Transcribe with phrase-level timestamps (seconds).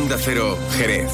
[0.00, 1.10] Onda Cero, Jerez.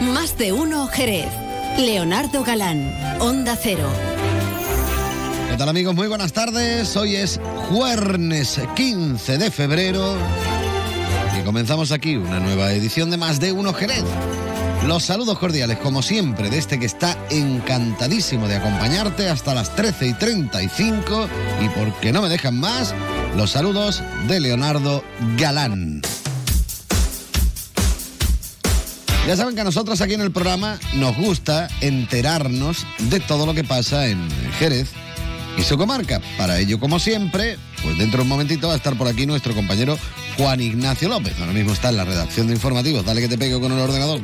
[0.00, 1.26] Más de uno Jerez.
[1.76, 3.88] Leonardo Galán, Onda Cero.
[5.50, 5.94] ¿Qué tal amigos?
[5.96, 6.96] Muy buenas tardes.
[6.96, 10.16] Hoy es jueves 15 de febrero
[11.48, 14.04] comenzamos aquí una nueva edición de Más de Uno Jerez.
[14.86, 20.08] Los saludos cordiales, como siempre, de este que está encantadísimo de acompañarte hasta las 13
[20.08, 21.26] y 35
[21.64, 22.94] y porque no me dejan más,
[23.34, 25.02] los saludos de Leonardo
[25.38, 26.02] Galán.
[29.26, 33.54] Ya saben que a nosotros aquí en el programa nos gusta enterarnos de todo lo
[33.54, 34.28] que pasa en
[34.58, 34.90] Jerez
[35.56, 36.20] y su comarca.
[36.36, 39.54] Para ello, como siempre, pues dentro de un momentito va a estar por aquí nuestro
[39.54, 39.98] compañero
[40.36, 41.34] Juan Ignacio López.
[41.38, 43.04] Ahora mismo está en la redacción de informativos.
[43.04, 44.20] Dale que te pegue con el ordenador,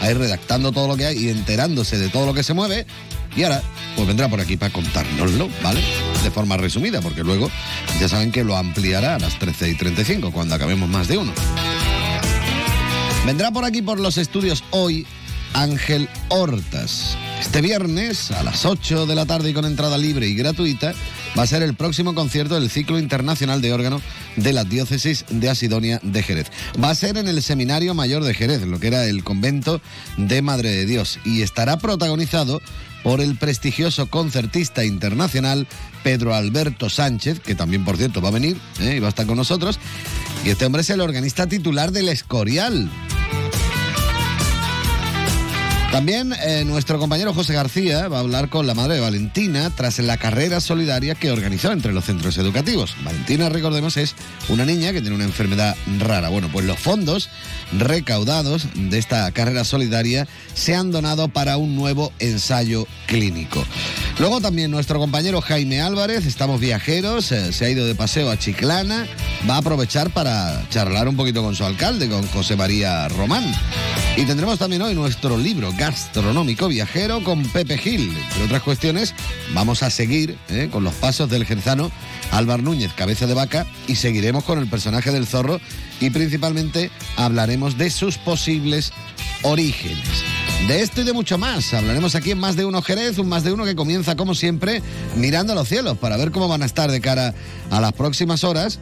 [0.00, 2.86] ahí redactando todo lo que hay y enterándose de todo lo que se mueve.
[3.36, 3.62] Y ahora,
[3.94, 5.80] pues vendrá por aquí para contárnoslo, ¿vale?
[6.22, 7.50] De forma resumida, porque luego
[8.00, 11.32] ya saben que lo ampliará a las 13 y 35, cuando acabemos más de uno.
[13.26, 15.06] Vendrá por aquí por los estudios hoy
[15.52, 17.16] Ángel Hortas.
[17.40, 20.94] Este viernes a las 8 de la tarde y con entrada libre y gratuita
[21.36, 24.00] va a ser el próximo concierto del ciclo internacional de órgano
[24.36, 26.50] de la diócesis de Asidonia de Jerez.
[26.82, 29.80] Va a ser en el Seminario Mayor de Jerez, lo que era el convento
[30.16, 32.60] de Madre de Dios, y estará protagonizado
[33.02, 35.66] por el prestigioso concertista internacional
[36.02, 38.94] Pedro Alberto Sánchez, que también por cierto va a venir ¿eh?
[38.96, 39.78] y va a estar con nosotros.
[40.44, 42.90] Y este hombre es el organista titular del Escorial.
[45.98, 49.98] También eh, nuestro compañero José García va a hablar con la madre de Valentina tras
[49.98, 52.94] la carrera solidaria que organizó entre los centros educativos.
[53.02, 54.14] Valentina, recordemos, es
[54.48, 56.28] una niña que tiene una enfermedad rara.
[56.28, 57.28] Bueno, pues los fondos
[57.76, 63.64] recaudados de esta carrera solidaria se han donado para un nuevo ensayo clínico.
[64.20, 68.38] Luego también nuestro compañero Jaime Álvarez, estamos viajeros, eh, se ha ido de paseo a
[68.38, 69.08] Chiclana,
[69.50, 73.52] va a aprovechar para charlar un poquito con su alcalde, con José María Román.
[74.16, 78.14] Y tendremos también hoy nuestro libro gastronómico viajero con Pepe Gil.
[78.14, 79.14] Entre otras cuestiones,
[79.54, 81.90] vamos a seguir eh, con los pasos del gerzano
[82.30, 85.62] Álvar Núñez, cabeza de vaca, y seguiremos con el personaje del zorro
[85.98, 88.92] y principalmente hablaremos de sus posibles
[89.42, 90.06] orígenes.
[90.66, 93.42] De esto y de mucho más hablaremos aquí en Más de Uno Jerez, un Más
[93.42, 94.82] de Uno que comienza como siempre
[95.16, 97.32] mirando a los cielos para ver cómo van a estar de cara
[97.70, 98.78] a las próximas horas.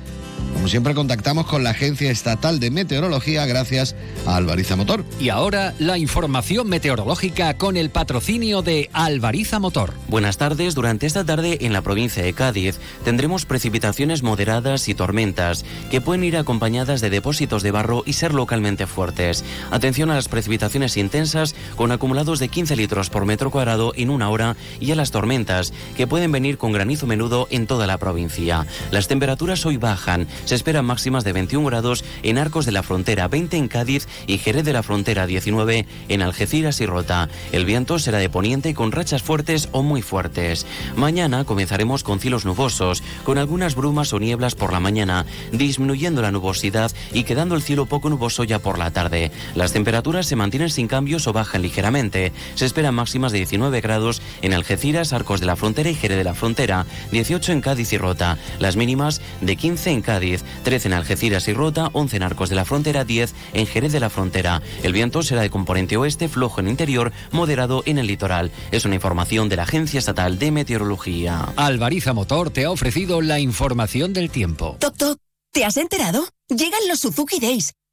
[0.57, 3.95] Como siempre contactamos con la Agencia Estatal de Meteorología gracias
[4.25, 5.05] a Alvariza Motor.
[5.21, 9.93] Y ahora la información meteorológica con el patrocinio de Alvariza Motor.
[10.09, 10.75] Buenas tardes.
[10.75, 16.25] Durante esta tarde en la provincia de Cádiz tendremos precipitaciones moderadas y tormentas que pueden
[16.25, 19.45] ir acompañadas de depósitos de barro y ser localmente fuertes.
[19.71, 24.31] Atención a las precipitaciones intensas con acumulados de 15 litros por metro cuadrado en una
[24.31, 28.67] hora y a las tormentas que pueden venir con granizo menudo en toda la provincia.
[28.91, 30.27] Las temperaturas hoy bajan.
[30.47, 34.39] Se esperan máximas de 21 grados en Arcos de la Frontera, 20 en Cádiz y
[34.39, 37.29] Jerez de la Frontera, 19 en Algeciras y Rota.
[37.51, 40.65] El viento será de poniente con rachas fuertes o muy fuertes.
[40.95, 46.31] Mañana comenzaremos con cielos nubosos, con algunas brumas o nieblas por la mañana, disminuyendo la
[46.31, 49.33] nubosidad y quedando el cielo poco nuboso ya por la tarde.
[49.57, 52.31] Las temperaturas se mantienen sin cambios o bajan ligeramente.
[52.55, 56.25] Se esperan máximas de 19 grados en Algeciras, Arcos de la Frontera y Jerez de
[56.25, 58.39] la Frontera, 18 en Cádiz y Rota.
[58.61, 60.26] Las mínimas de 15 en Cádiz,
[60.65, 64.01] 13 en Algeciras y Rota, 11 en Arcos de la Frontera, 10 en Jerez de
[64.01, 64.63] la Frontera.
[64.83, 68.51] El viento será de componente oeste, flojo en interior, moderado en el litoral.
[68.73, 71.53] Es una información de la Agencia Estatal de Meteorología.
[71.57, 74.77] Alvariza Motor te ha ofrecido la información del tiempo.
[74.81, 75.19] Toc, toc.
[75.53, 76.29] ¿Te has enterado?
[76.49, 77.73] Llegan los Suzuki Days.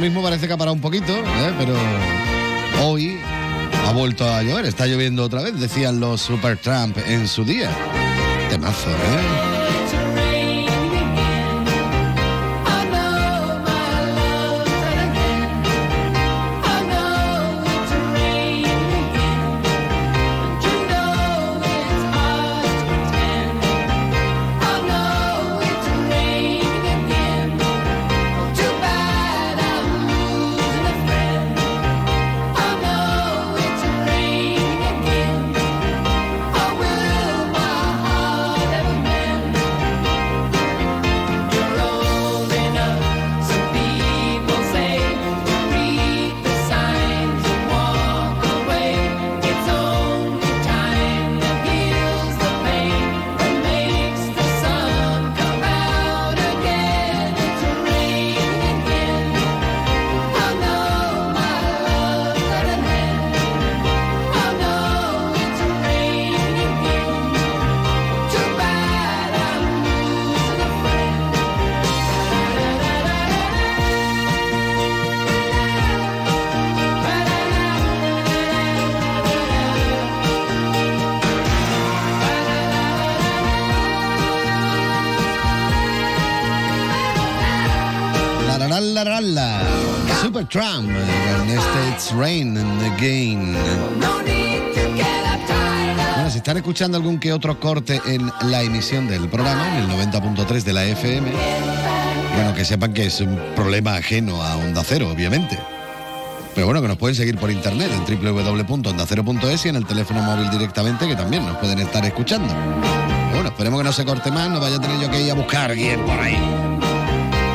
[0.00, 1.52] Mismo parece que ha parado un poquito, ¿eh?
[1.58, 1.74] pero
[2.82, 3.18] hoy
[3.86, 4.64] ha vuelto a llover.
[4.64, 7.70] Está lloviendo otra vez, decían los Supertramp en su día.
[8.48, 9.79] Temazo, ¿eh?
[96.70, 100.84] Escuchando algún que otro corte en la emisión del programa, en el 90.3 de la
[100.84, 101.28] FM,
[102.36, 105.58] bueno, que sepan que es un problema ajeno a Onda Cero, obviamente.
[106.54, 110.48] Pero bueno, que nos pueden seguir por internet en www.ondacero.es y en el teléfono móvil
[110.48, 112.54] directamente, que también nos pueden estar escuchando.
[113.32, 115.34] Bueno, esperemos que no se corte más, no vaya a tener yo que ir a
[115.34, 116.79] buscar alguien por ahí.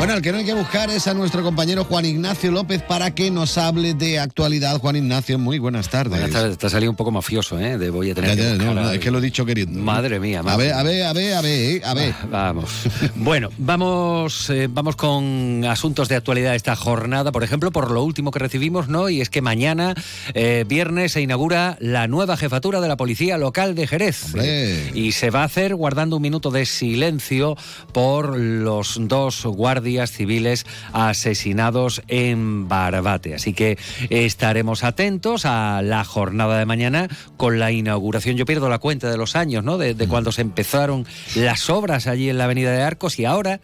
[0.05, 3.15] Bueno, el que no hay que buscar es a nuestro compañero Juan Ignacio López para
[3.15, 4.77] que nos hable de actualidad.
[4.77, 6.11] Juan Ignacio, muy buenas tardes.
[6.11, 7.79] Buenas tardes, te ha salido un poco mafioso, ¿eh?
[7.79, 9.21] De voy a tener Ya, ya, que no, buscar no, a- es que lo he
[9.21, 9.79] dicho queriendo.
[9.81, 12.13] Madre mía, A madre ver, a ver, a ver, a ver, eh, a ver.
[12.25, 12.69] Ah, Vamos.
[13.15, 18.29] Bueno, vamos, eh, vamos con asuntos de actualidad esta jornada, por ejemplo, por lo último
[18.29, 19.09] que recibimos, ¿no?
[19.09, 19.95] Y es que mañana,
[20.35, 24.25] eh, viernes, se inaugura la nueva jefatura de la Policía Local de Jerez.
[24.25, 24.91] Hombre.
[24.93, 27.57] Y se va a hacer guardando un minuto de silencio
[27.91, 33.35] por los dos guardias civiles asesinados en Barbate.
[33.35, 33.77] Así que
[34.09, 37.07] estaremos atentos a la jornada de mañana
[37.37, 38.37] con la inauguración.
[38.37, 39.77] Yo pierdo la cuenta de los años, ¿no?
[39.77, 41.05] De, de cuando se empezaron
[41.35, 43.59] las obras allí en la Avenida de Arcos y ahora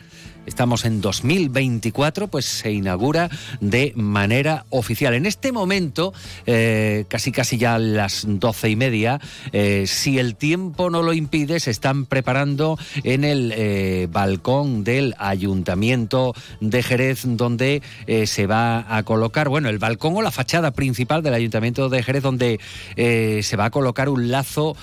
[0.47, 3.29] Estamos en 2024, pues se inaugura
[3.59, 5.13] de manera oficial.
[5.13, 6.13] En este momento,
[6.47, 9.21] eh, casi casi ya las doce y media,
[9.51, 15.13] eh, si el tiempo no lo impide, se están preparando en el eh, balcón del
[15.19, 20.71] Ayuntamiento de Jerez, donde eh, se va a colocar, bueno, el balcón o la fachada
[20.71, 22.59] principal del Ayuntamiento de Jerez, donde
[22.95, 24.75] se va a colocar un lazo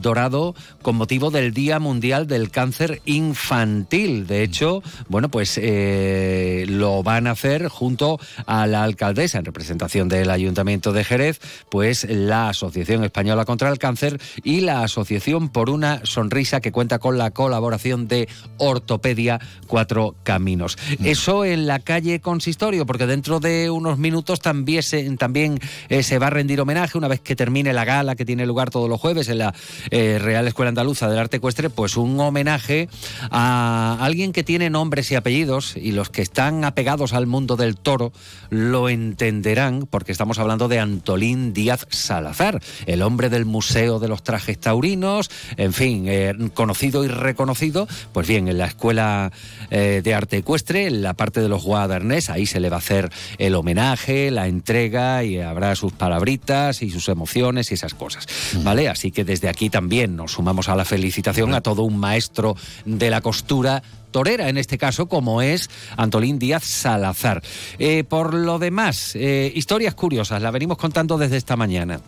[0.00, 4.26] dorado con motivo del Día Mundial del Cáncer Infantil.
[4.26, 10.08] De hecho, bueno, pues eh, lo van a hacer junto a la alcaldesa en representación
[10.08, 15.68] del Ayuntamiento de Jerez, pues la Asociación Española contra el Cáncer y la Asociación por
[15.68, 18.28] una Sonrisa que cuenta con la colaboración de
[18.58, 20.78] Ortopedia Cuatro Caminos.
[21.02, 25.58] Eso en la calle Consistorio, porque dentro de unos minutos también, se, también
[25.88, 28.70] eh, se va a rendir homenaje una vez que termine la gala que tiene lugar
[28.70, 29.54] todos los jueves en la
[29.90, 32.88] eh, Real Escuela Andaluza del Arte Ecuestre, pues un homenaje
[33.30, 37.76] a alguien que tiene nombres y apellidos y los que están apegados al mundo del
[37.76, 38.12] toro
[38.48, 44.24] lo entenderán porque estamos hablando de Antolín Díaz Salazar, el hombre del Museo de los
[44.24, 49.30] Trajes Taurinos, en fin, eh, conocido y reconocido, pues bien, en la Escuela
[49.70, 52.80] eh, de Arte Ecuestre, en la parte de los guadernés, ahí se le va a
[52.80, 58.26] hacer el homenaje, la entrega y habrá sus palabritas y sus emociones y esas cosas,
[58.64, 58.88] ¿vale?
[58.88, 63.08] Así que desde aquí también nos sumamos a la felicitación a todo un maestro de
[63.08, 67.42] la costura torera en este caso, como es Antolín Díaz Salazar.
[67.78, 72.00] Eh, por lo demás, eh, historias curiosas, la venimos contando desde esta mañana.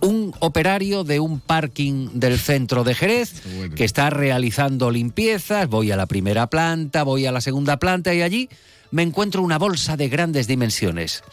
[0.00, 3.74] Un operario de un parking del centro de Jerez Bueno.
[3.76, 8.22] que está realizando limpiezas, voy a la primera planta, voy a la segunda planta y
[8.22, 8.48] allí
[8.92, 11.24] me encuentro una bolsa de grandes dimensiones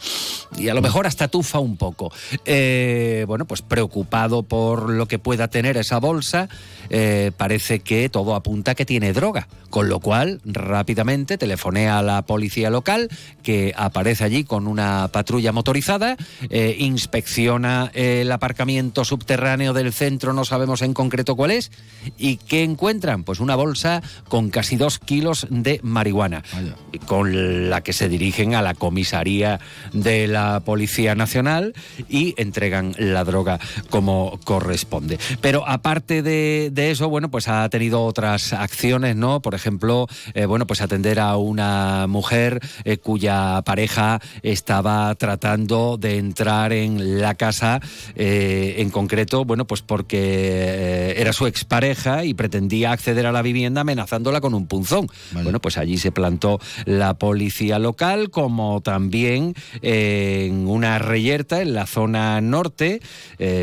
[0.56, 2.10] y a lo mejor hasta tufa un poco.
[2.46, 6.48] Eh, bueno, pues preocupado por lo que pueda tener esa bolsa,
[6.90, 12.22] eh, parece que todo apunta que tiene droga, con lo cual rápidamente telefoné a la
[12.22, 13.08] policía local
[13.42, 16.16] que aparece allí con una patrulla motorizada,
[16.50, 21.70] eh, inspecciona el aparcamiento subterráneo del centro, no sabemos en concreto cuál es,
[22.18, 23.22] y ¿qué encuentran?
[23.22, 26.74] Pues una bolsa con casi dos kilos de marihuana Vaya.
[27.06, 29.60] con la que se dirigen a la comisaría
[29.92, 31.74] de la Policía Nacional
[32.08, 35.18] y entregan la droga como corresponde.
[35.40, 39.42] Pero aparte de, de eso, bueno, pues ha tenido otras acciones, ¿no?
[39.42, 46.18] Por ejemplo, eh, bueno, pues atender a una mujer eh, cuya pareja estaba tratando de
[46.18, 47.80] entrar en la casa,
[48.14, 53.80] eh, en concreto, bueno, pues porque era su expareja y pretendía acceder a la vivienda
[53.80, 55.08] amenazándola con un punzón.
[55.32, 61.86] Bueno, pues allí se plantó la policía local, como también en una reyerta en la
[61.86, 63.00] zona norte.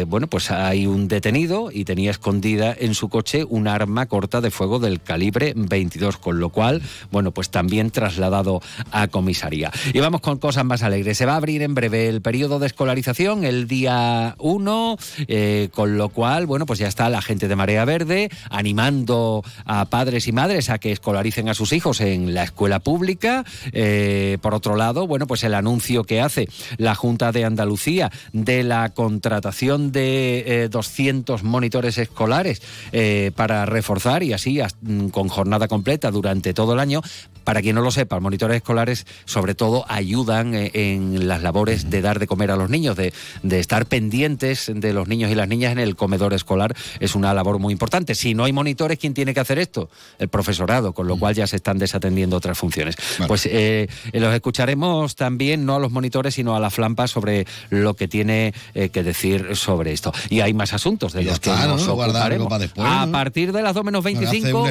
[0.08, 4.52] bueno, pues hay un detenido y tenía escondida en su coche un arma corta de
[4.52, 8.62] fuego del calibre 22, con lo cual, bueno, pues también trasladado
[8.92, 9.72] a comisaría.
[9.94, 11.18] Y vamos con cosas más alegres.
[11.18, 15.98] Se va a abrir en breve el periodo de escolarización, el día 1, eh, con
[15.98, 20.32] lo cual, bueno, pues ya está la gente de Marea Verde animando a padres y
[20.32, 23.46] madres a que escolaricen a sus hijos en la escuela pública.
[23.72, 28.64] Eh, por otro lado, bueno, pues el anuncio que hace la Junta de Andalucía de
[28.64, 35.28] la contratación de eh, 200 monitores escolares eh, para reforzar y así as- mm, con
[35.28, 37.02] jornada completa durante todo el año.
[37.48, 42.02] Para quien no lo sepa, monitores escolares sobre todo ayudan eh, en las labores de
[42.02, 45.48] dar de comer a los niños, de, de estar pendientes de los niños y las
[45.48, 46.76] niñas en el comedor escolar.
[47.00, 48.16] Es una labor muy importante.
[48.16, 49.90] Si no hay monitores, ¿quién tiene que hacer esto?
[50.20, 52.98] El profesorado, con lo cual ya se están desatendiendo otras funciones.
[53.18, 53.30] Vale.
[53.30, 57.94] Pues eh, los escucharemos también, no a los monitores, sino a la flampa sobre lo
[57.94, 60.12] que tiene eh, que decir sobre esto.
[60.30, 62.52] Y hay más asuntos de los que nos ocuparemos.
[62.76, 64.68] a partir de las 2 menos 25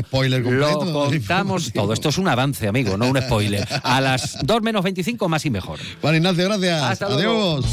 [0.50, 1.95] lo contamos todo.
[1.95, 3.66] Esto es un avance, amigo, no un spoiler.
[3.82, 5.78] A las 2 menos 25 más y mejor.
[6.00, 7.02] Juan Ignacio, gracias.
[7.02, 7.64] Adiós.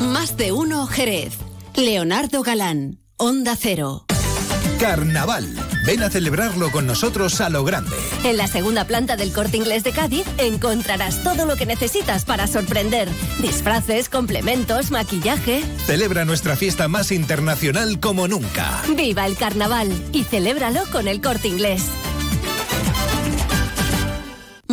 [0.00, 1.34] Más de uno, Jerez.
[1.76, 4.04] Leonardo Galán, Onda Cero.
[4.78, 5.48] Carnaval.
[5.86, 7.96] Ven a celebrarlo con nosotros a lo grande.
[8.24, 12.46] En la segunda planta del Corte Inglés de Cádiz encontrarás todo lo que necesitas para
[12.46, 13.08] sorprender.
[13.40, 15.62] Disfraces, complementos, maquillaje.
[15.86, 18.82] Celebra nuestra fiesta más internacional como nunca.
[18.96, 21.84] Viva el carnaval y celébralo con el Corte Inglés.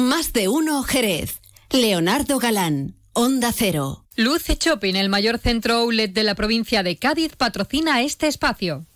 [0.09, 1.39] Más de uno, Jerez.
[1.69, 4.07] Leonardo Galán, Onda Cero.
[4.15, 8.87] Luce Shopping, el mayor centro outlet de la provincia de Cádiz, patrocina este espacio.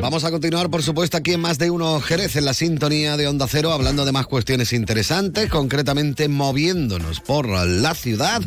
[0.00, 3.26] Vamos a continuar, por supuesto, aquí en Más de Uno Jerez, en la sintonía de
[3.26, 8.42] Onda Cero, hablando de más cuestiones interesantes, concretamente moviéndonos por la ciudad.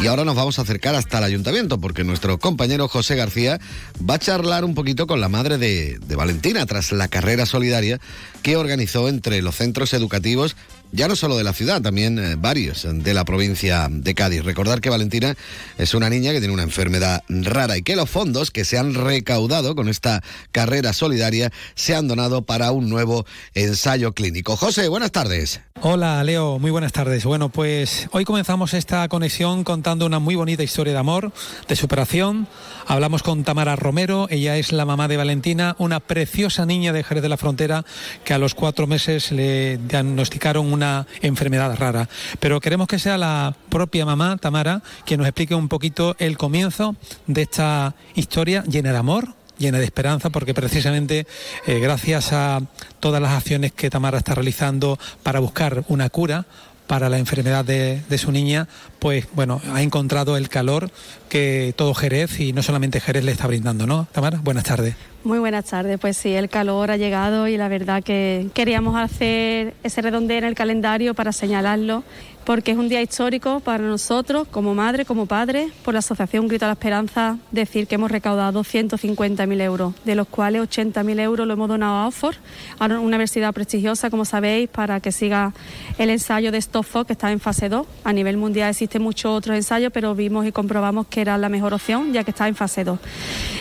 [0.00, 3.60] Y ahora nos vamos a acercar hasta el ayuntamiento, porque nuestro compañero José García
[4.08, 8.00] va a charlar un poquito con la madre de, de Valentina tras la carrera solidaria
[8.42, 10.56] que organizó entre los centros educativos
[10.94, 14.44] ya no solo de la ciudad, también eh, varios de la provincia de Cádiz.
[14.44, 15.34] Recordar que Valentina
[15.76, 18.94] es una niña que tiene una enfermedad rara y que los fondos que se han
[18.94, 20.22] recaudado con esta
[20.52, 24.56] carrera solidaria se han donado para un nuevo ensayo clínico.
[24.56, 25.60] José, buenas tardes.
[25.80, 27.24] Hola Leo, muy buenas tardes.
[27.24, 31.32] Bueno, pues hoy comenzamos esta conexión contando una muy bonita historia de amor,
[31.66, 32.46] de superación.
[32.86, 37.22] Hablamos con Tamara Romero, ella es la mamá de Valentina, una preciosa niña de Jerez
[37.22, 37.84] de la Frontera
[38.24, 40.83] que a los cuatro meses le diagnosticaron una
[41.22, 42.08] enfermedad rara.
[42.40, 46.96] Pero queremos que sea la propia mamá, Tamara, quien nos explique un poquito el comienzo
[47.26, 51.26] de esta historia llena de amor, llena de esperanza, porque precisamente
[51.66, 52.62] eh, gracias a
[53.00, 56.46] todas las acciones que Tamara está realizando para buscar una cura,
[56.86, 60.90] para la enfermedad de, su niña, pues bueno, ha encontrado el calor
[61.28, 64.06] que todo Jerez y no solamente Jerez le está brindando, ¿no?
[64.12, 64.94] Tamara, buenas tardes.
[65.24, 69.72] Muy buenas tardes, pues sí, el calor ha llegado y la verdad que queríamos hacer
[69.82, 72.04] ese redondeo en el calendario para señalarlo
[72.44, 76.66] porque es un día histórico para nosotros, como madre, como padre, por la Asociación Grito
[76.66, 81.54] a la Esperanza, decir que hemos recaudado 150.000 euros, de los cuales 80.000 euros lo
[81.54, 82.36] hemos donado a Oxford,
[82.78, 85.54] a una universidad prestigiosa, como sabéis, para que siga
[85.96, 87.86] el ensayo de Stop que está en fase 2.
[88.04, 91.72] A nivel mundial existen muchos otros ensayos, pero vimos y comprobamos que era la mejor
[91.72, 92.98] opción, ya que está en fase 2.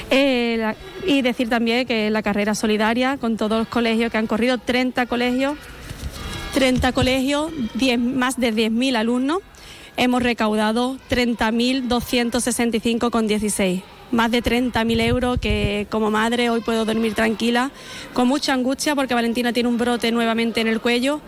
[0.10, 0.76] Eh,
[1.06, 5.06] y decir también que la carrera solidaria, con todos los colegios que han corrido, 30
[5.06, 5.58] colegios
[6.54, 9.40] 30 colegios, 10, más de 10.000 alumnos.
[9.98, 13.82] Hemos recaudado 30.265,16.
[14.12, 17.72] Más de 30.000 euros que como madre hoy puedo dormir tranquila,
[18.14, 21.22] con mucha angustia porque Valentina tiene un brote nuevamente en el cuello,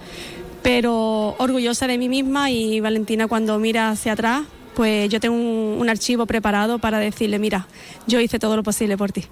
[0.61, 4.43] pero orgullosa de mí misma y Valentina cuando mira hacia atrás,
[4.75, 7.65] pues yo tengo un, un archivo preparado para decirle, mira,
[8.05, 9.25] yo hice todo lo posible por ti.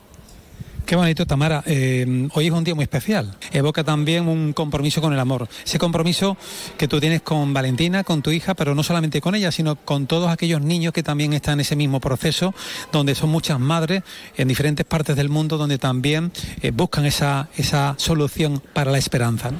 [0.85, 1.63] Qué bonito, Tamara.
[1.65, 3.33] Eh, hoy es un día muy especial.
[3.53, 5.47] Evoca también un compromiso con el amor.
[5.65, 6.35] Ese compromiso
[6.77, 10.07] que tú tienes con Valentina, con tu hija, pero no solamente con ella, sino con
[10.07, 12.53] todos aquellos niños que también están en ese mismo proceso,
[12.91, 14.03] donde son muchas madres
[14.35, 19.51] en diferentes partes del mundo, donde también eh, buscan esa, esa solución para la esperanza.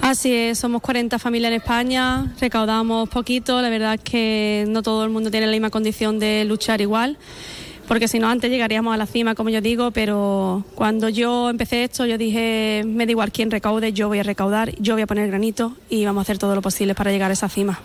[0.00, 5.04] Así es, somos 40 familias en España, recaudamos poquito, la verdad es que no todo
[5.04, 7.18] el mundo tiene la misma condición de luchar igual
[7.88, 11.84] porque si no antes llegaríamos a la cima, como yo digo, pero cuando yo empecé
[11.84, 15.06] esto yo dije, me da igual quién recaude, yo voy a recaudar, yo voy a
[15.06, 17.80] poner granito y vamos a hacer todo lo posible para llegar a esa cima.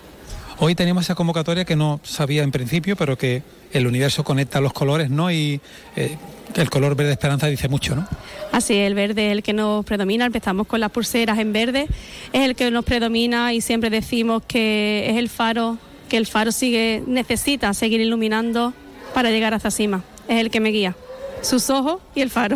[0.59, 4.73] Hoy tenemos esa convocatoria que no sabía en principio, pero que el universo conecta los
[4.73, 5.31] colores, ¿no?
[5.31, 5.61] Y
[5.95, 6.17] eh,
[6.55, 8.07] el color verde esperanza dice mucho, ¿no?
[8.51, 10.25] Así, el verde es el que nos predomina.
[10.25, 11.87] Empezamos con las pulseras en verde,
[12.33, 15.77] es el que nos predomina y siempre decimos que es el faro,
[16.09, 18.73] que el faro sigue, necesita seguir iluminando
[19.17, 20.03] para llegar a esa cima.
[20.27, 20.95] Es el que me guía.
[21.41, 22.55] Sus ojos y el faro.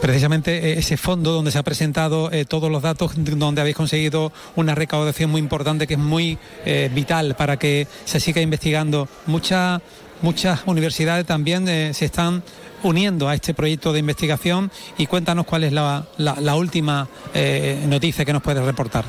[0.00, 4.32] Precisamente eh, ese fondo donde se ha presentado eh, todos los datos, donde habéis conseguido
[4.56, 9.08] una recaudación muy importante que es muy eh, vital para que se siga investigando.
[9.26, 9.82] Muchas
[10.64, 12.42] universidades también se están
[12.82, 16.06] uniendo a este proyecto de investigación y cuéntanos cuál es la,
[16.54, 19.04] última eh, noticia que nos puedes reportar.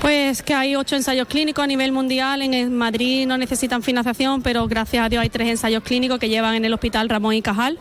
[0.00, 2.42] Pues que hay ocho ensayos clínicos a nivel mundial.
[2.42, 6.54] En Madrid no necesitan financiación, pero gracias a Dios hay tres ensayos clínicos que llevan
[6.54, 7.78] en el Hospital Ramón y Cajal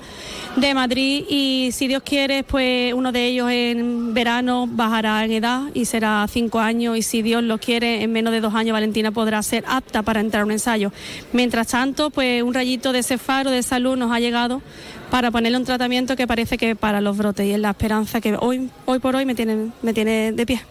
[0.55, 1.25] de Madrid.
[1.29, 6.25] Y si Dios quiere, pues uno de ellos en verano bajará en edad y será
[6.27, 6.97] cinco años.
[6.97, 10.19] Y si Dios lo quiere, en menos de dos años Valentina podrá ser apta para
[10.19, 10.91] entrar a un ensayo.
[11.33, 14.61] Mientras tanto, pues un rayito de ese faro de salud nos ha llegado
[15.09, 18.35] para ponerle un tratamiento que parece que para los brotes y es la esperanza que
[18.39, 20.61] hoy, hoy por hoy me tiene, me tiene de pie.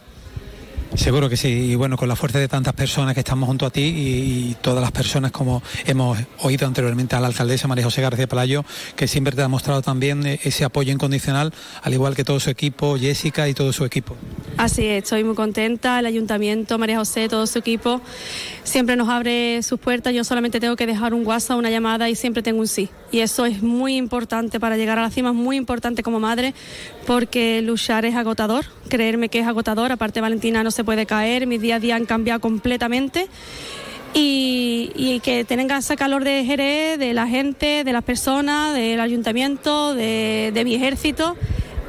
[0.95, 3.71] Seguro que sí, y bueno, con la fuerza de tantas personas que estamos junto a
[3.71, 8.27] ti y, todas las personas como hemos oído anteriormente a la alcaldesa María José García
[8.27, 8.65] Palayo,
[8.95, 11.53] que siempre te ha mostrado también eh, ese apoyo incondicional,
[11.83, 14.17] al igual que todo su equipo, Jessica y todo su equipo.
[14.57, 18.01] Así es, estoy muy contenta, el ayuntamiento, María José, todo su equipo,
[18.65, 22.15] siempre nos abre sus puertas, yo solamente tengo que dejar un WhatsApp, una llamada y
[22.15, 22.89] siempre tengo un sí.
[23.13, 26.55] Y eso es muy importante para llegar a la cima, es muy importante como madre,
[27.07, 31.61] porque luchar es agotador, creerme que es agotador, aparte Valentina no se puede caer, mis
[31.61, 33.29] días a día han cambiado completamente.
[34.15, 39.95] Y, que tenga ese calor de Jerez, de la gente, de las personas, del ayuntamiento,
[39.95, 41.37] de, mi ejército,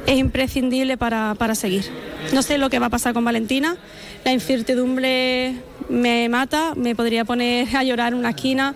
[0.06, 1.84] es imprescindible para, para, seguir.
[2.32, 3.76] No sé lo que va a pasar con Valentina,
[4.24, 5.54] la incertidumbre
[5.88, 8.74] me mata, me podría poner a llorar en una esquina,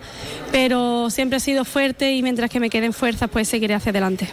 [0.51, 4.29] pero siempre he sido fuerte y mientras que me queden fuerzas, pues seguiré hacia adelante.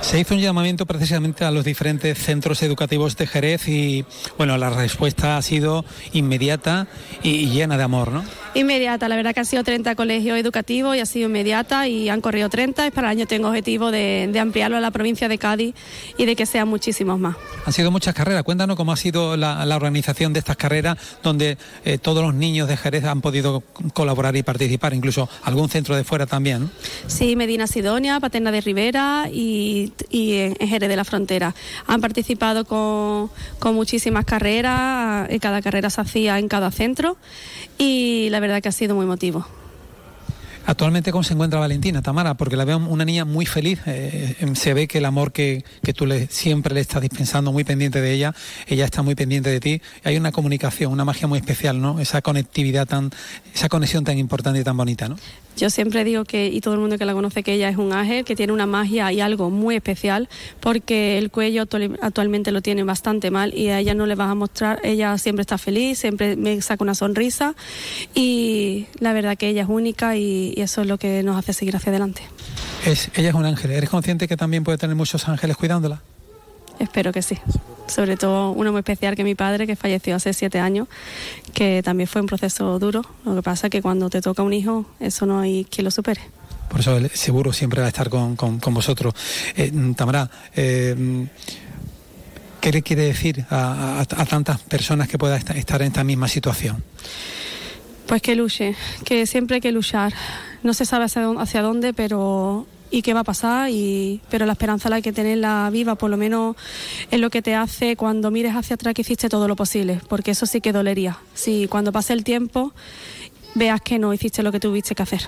[0.00, 4.04] Se hizo un llamamiento precisamente a los diferentes centros educativos de Jerez y
[4.38, 6.86] bueno, la respuesta ha sido inmediata
[7.22, 8.24] y, llena de amor, ¿no?
[8.54, 12.20] Inmediata, la verdad que han sido 30 colegios educativos y ha sido inmediata y han
[12.20, 15.74] corrido 30 y para el año tengo objetivo de, ampliarlo a la provincia de Cádiz
[16.16, 17.36] y de que sean muchísimos más.
[17.66, 21.98] Han sido muchas carreras, cuéntanos cómo ha sido la, organización de estas carreras donde eh,
[21.98, 26.26] todos los niños de Jerez han podido colaborar y participar, incluso algún centro de fuera
[26.26, 26.70] también.
[27.06, 31.54] Sí, Medina Sidonia, Paterna de Rivera y y, en, Jerez de la Frontera.
[31.86, 37.16] Han participado con, con muchísimas carreras, y cada carrera se hacía en cada centro
[37.76, 39.46] y la verdad que ha sido muy emotivo.
[40.68, 42.34] Actualmente, ¿cómo se encuentra Valentina, Tamara?
[42.34, 43.80] Porque la veo una niña muy feliz.
[43.86, 47.52] Eh, em, se ve que el amor que, que, tú le, siempre le estás dispensando,
[47.52, 48.34] muy pendiente de ella,
[48.66, 49.80] ella está muy pendiente de ti.
[50.04, 52.00] Hay una comunicación, una magia muy especial, ¿no?
[52.00, 53.10] Esa conectividad tan,
[53.54, 55.16] esa conexión tan importante y tan bonita, ¿no?
[55.58, 57.92] Yo siempre digo que, y todo el mundo que la conoce, que ella es un
[57.92, 60.28] ángel, que tiene una magia y algo muy especial,
[60.60, 61.64] porque el cuello
[62.00, 65.40] actualmente lo tiene bastante mal y a ella no le vas a mostrar, ella siempre
[65.40, 67.56] está feliz, siempre me saca una sonrisa
[68.14, 71.74] y la verdad que ella es única y, eso es lo que nos hace seguir
[71.74, 72.22] hacia adelante.
[72.86, 76.02] Es, ella es un ángel, ¿eres consciente que también puede tener muchos ángeles cuidándola?
[76.78, 77.38] Espero que sí.
[77.86, 80.88] Sobre todo uno muy especial que mi padre, que falleció hace siete años,
[81.54, 83.02] que también fue un proceso duro.
[83.24, 85.90] Lo que pasa es que cuando te toca un hijo, eso no hay quien lo
[85.90, 86.20] supere.
[86.68, 88.36] Por eso seguro siempre va a estar con,
[88.74, 89.14] vosotros.
[89.56, 91.26] Eh, Tamara, eh,
[92.60, 96.84] ¿qué le quiere decir a, tantas personas que puedan estar en esta misma situación?
[98.06, 100.12] Pues que luche, que siempre hay que luchar.
[100.62, 104.88] No se sabe hacia dónde, pero y qué va a pasar, y, pero la esperanza
[104.88, 106.56] la hay que tenerla viva, por lo menos
[107.10, 110.30] es lo que te hace cuando mires hacia atrás que hiciste todo lo posible, porque
[110.30, 111.18] eso sí que dolería.
[111.34, 112.72] Si cuando pase el tiempo
[113.54, 115.22] veas que no hiciste lo que tuviste que hacer.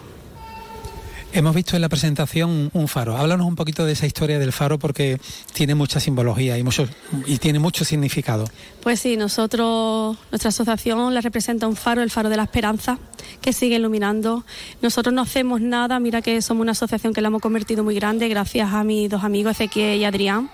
[1.32, 3.16] Hemos visto en la presentación un faro.
[3.16, 5.20] Háblanos un poquito de esa historia del faro porque
[5.52, 6.88] tiene mucha simbología y, mucho,
[7.24, 8.46] y tiene mucho significado.
[8.82, 12.98] Pues sí, nosotros, nuestra asociación la representa un faro, el faro de la esperanza,
[13.40, 14.44] que sigue iluminando.
[14.82, 18.26] Nosotros no hacemos nada, mira que somos una asociación que la hemos convertido muy grande
[18.28, 20.50] gracias a mis dos amigos, Ezequiel y Adrián,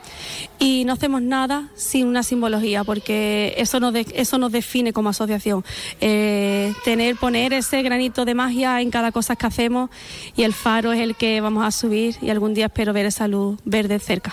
[0.58, 5.64] y no hacemos nada sin una simbología porque eso nos, eso nos define como asociación.
[6.02, 9.88] Eh, tener, poner ese granito de magia en cada cosa que hacemos
[10.36, 13.28] y el faro es el que vamos a subir y algún día espero ver esa
[13.28, 14.32] luz verde cerca.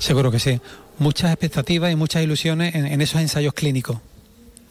[0.00, 0.60] Seguro que sí.
[0.98, 3.98] Muchas expectativas y muchas ilusiones en, esos ensayos clínicos.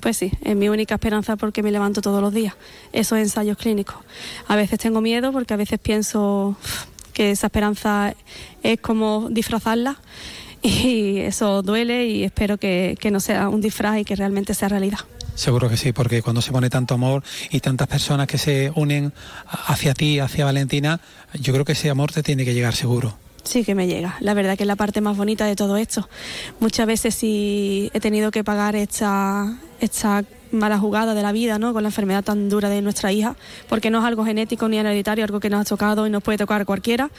[0.02, 2.54] Pues sí, es mi única esperanza porque me levanto todos los días,
[2.92, 3.96] esos ensayos clínicos.
[4.48, 6.58] A veces tengo miedo porque a veces pienso
[7.14, 8.14] que esa esperanza
[8.62, 9.98] es como disfrazarla
[10.64, 14.70] y eso duele y espero que, que no sea un disfraz y que realmente sea
[14.70, 15.00] realidad.
[15.36, 19.14] Seguro que sí, porque cuando se pone tanto amor y tantas personas que se unen
[19.48, 21.00] hacia ti, hacia Valentina,
[21.34, 23.18] yo creo que ese amor te tiene que llegar seguro.
[23.44, 24.16] Sí que me llega.
[24.20, 26.08] La verdad que es la parte más bonita de todo esto.
[26.60, 31.74] Muchas veces sí he tenido que pagar esta, esta mala jugada de la vida, ¿no?
[31.74, 33.36] Con la enfermedad tan dura de nuestra hija,
[33.68, 36.38] porque no es algo genético ni hereditario, algo que nos ha tocado y nos puede
[36.38, 37.10] tocar cualquiera.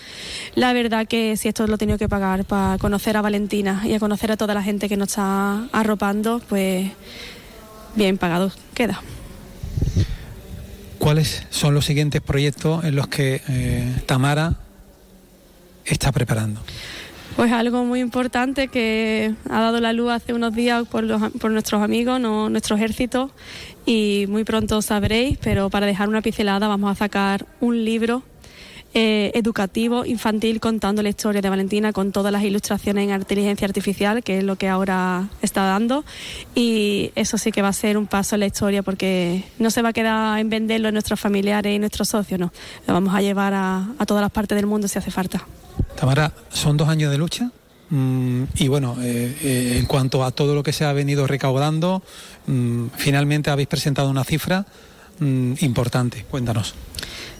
[0.55, 3.95] La verdad que si esto lo he tenido que pagar para conocer a Valentina y
[3.95, 6.91] a conocer a toda la gente que nos está arropando, pues
[7.95, 9.01] bien pagado queda.
[10.99, 14.57] ¿Cuáles son los siguientes proyectos en los que eh, Tamara
[15.95, 16.61] está preparando?
[17.37, 22.21] Pues algo muy importante que ha dado la luz hace unos días por, nuestros amigos,
[22.21, 23.31] nuestro ejército,
[23.87, 28.23] y muy pronto sabréis, pero para dejar una pincelada vamos a sacar un libro
[28.93, 34.25] eh, educativo infantil contando la historia de Valentina con todas las ilustraciones en inteligencia artificial,
[34.25, 36.05] que es lo que ahora está dando.
[36.57, 39.81] Y eso sí que va a ser un paso en la historia porque no se
[39.81, 42.53] va a quedar en venderlo en nuestros familiares y nuestros socios, no.
[42.89, 45.47] Lo vamos a llevar a todas las partes del mundo si hace falta.
[45.97, 47.51] Tamara, son dos años de lucha.
[47.91, 52.03] Mm, y bueno, eh, eh, en cuanto a todo lo que se ha venido recaudando,
[52.47, 54.65] mm, finalmente habéis presentado una cifra
[55.19, 56.25] mm, importante.
[56.31, 56.75] Cuéntanos.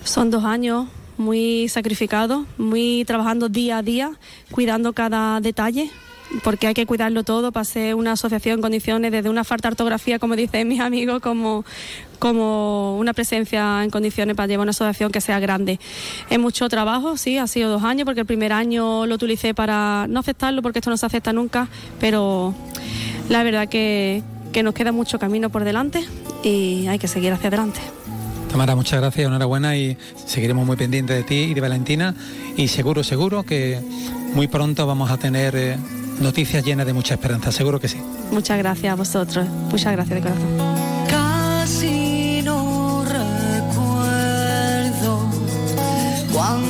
[0.05, 0.89] Son dos años
[1.19, 4.13] muy sacrificados, muy trabajando día a día,
[4.51, 5.91] cuidando cada detalle,
[6.43, 9.75] porque hay que cuidarlo todo para ser una asociación en condiciones, desde una falta de
[9.75, 11.65] ortografía, como dicen mis amigos, como,
[12.21, 15.81] como una presencia en condiciones para llevar una asociación que sea grande.
[16.29, 20.07] Es mucho trabajo, sí, ha sido dos años, porque el primer año lo utilicé para
[20.09, 21.67] no aceptarlo, porque esto no se acepta nunca,
[21.99, 22.55] pero
[23.29, 26.05] la verdad que, que nos queda mucho camino por delante
[26.45, 27.81] y hay que seguir hacia adelante.
[28.51, 32.15] Tamara, muchas gracias, enhorabuena y seguiremos muy pendientes de ti y de Valentina
[32.57, 33.81] y seguro, seguro que
[34.35, 35.77] muy pronto vamos a tener eh,
[36.21, 37.99] noticias llenas de mucha esperanza, seguro que sí.
[38.33, 40.80] Muchas gracias a vosotros, muchas gracias de corazón.
[46.41, 46.70] Cuando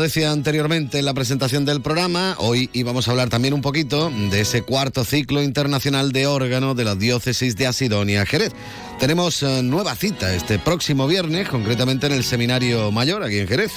[0.00, 4.40] Decía anteriormente en la presentación del programa, hoy íbamos a hablar también un poquito de
[4.40, 8.52] ese cuarto ciclo internacional de órgano de la diócesis de Asidonia Jerez.
[8.98, 13.72] Tenemos eh, nueva cita este próximo viernes, concretamente en el Seminario Mayor, aquí en Jerez,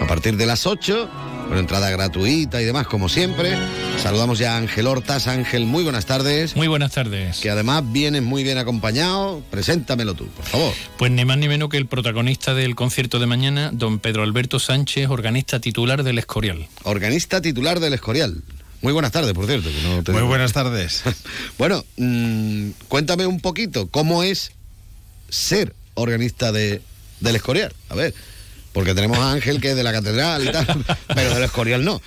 [0.00, 1.08] a partir de las 8,
[1.48, 3.56] con entrada gratuita y demás, como siempre.
[4.02, 5.26] Saludamos ya a Ángel Hortas.
[5.26, 6.54] Ángel, muy buenas tardes.
[6.54, 7.38] Muy buenas tardes.
[7.38, 9.42] Que además vienes muy bien acompañado.
[9.50, 10.74] Preséntamelo tú, por favor.
[10.98, 14.58] Pues ni más ni menos que el protagonista del concierto de mañana, don Pedro Alberto
[14.58, 16.68] Sánchez, organista titular del Escorial.
[16.84, 18.42] Organista titular del Escorial.
[18.82, 19.70] Muy buenas tardes, por cierto.
[19.70, 21.02] que no te Muy buenas tardes.
[21.58, 24.52] bueno, mm, cuéntame un poquito, ¿cómo es
[25.28, 26.82] ser organista de,
[27.20, 27.72] del Escorial?
[27.88, 28.14] A ver,
[28.78, 30.64] porque tenemos a Ángel que es de la catedral y tal,
[31.12, 32.00] pero del Escorial no.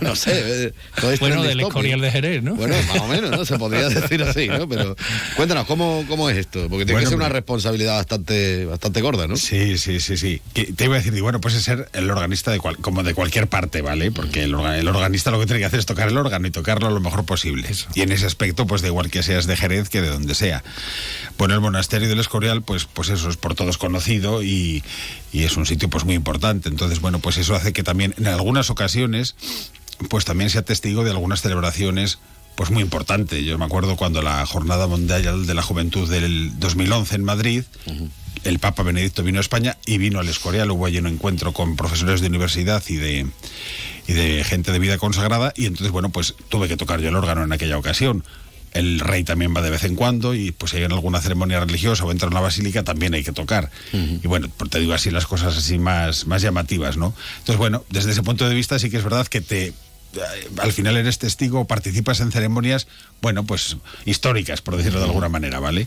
[0.00, 0.68] no sé.
[0.68, 0.72] eh,
[1.20, 1.60] Bueno, del.
[1.60, 2.54] Escorial de Jerez, ¿no?
[2.54, 3.44] Bueno, más o menos, ¿no?
[3.44, 4.66] Se podría decir así, ¿no?
[4.66, 4.96] Pero
[5.36, 6.60] cuéntanos, ¿cómo, cómo es esto?
[6.70, 9.36] Porque tiene Bueno, que ser una responsabilidad bastante, bastante gorda, ¿no?
[9.36, 10.40] Sí, sí, sí, sí.
[10.54, 13.12] Que te iba a decir, bueno, pues es ser el organista de cual- como de
[13.12, 14.10] cualquier parte, ¿vale?
[14.12, 17.00] Porque el organista lo que tiene que hacer es tocar el órgano y tocarlo lo
[17.00, 17.68] mejor posible.
[17.94, 20.64] Y en ese aspecto, pues da igual que seas de Jerez que de donde sea.
[21.36, 24.82] Bueno, el monasterio del Escorial, pues, pues eso es por todos conocido y,
[25.36, 26.70] y es un sitio pues muy importante.
[26.70, 29.36] Entonces, bueno, pues eso hace que también en algunas ocasiones,
[30.08, 32.18] pues también sea testigo de algunas celebraciones
[32.54, 33.44] pues muy importante.
[33.44, 37.64] Yo me acuerdo cuando la Jornada Mundial de la Juventud del 2011 en Madrid,
[38.44, 40.70] el Papa Benedicto vino a España y vino al Escorial.
[40.70, 43.26] Hubo allí un encuentro con profesores de universidad y de,
[44.06, 45.52] y de gente de vida consagrada.
[45.54, 48.24] Y entonces, bueno, pues tuve que tocar yo el órgano en aquella ocasión.
[48.76, 51.60] El rey también va de vez en cuando y pues si hay en alguna ceremonia
[51.60, 53.70] religiosa o entra en una basílica también hay que tocar.
[53.92, 57.14] Y bueno, te digo así las cosas así más, más llamativas, ¿no?
[57.38, 59.72] Entonces, bueno, desde ese punto de vista sí que es verdad que te
[60.62, 62.86] al final eres testigo o participas en ceremonias,
[63.20, 65.86] bueno, pues históricas, por decirlo de alguna manera, ¿vale?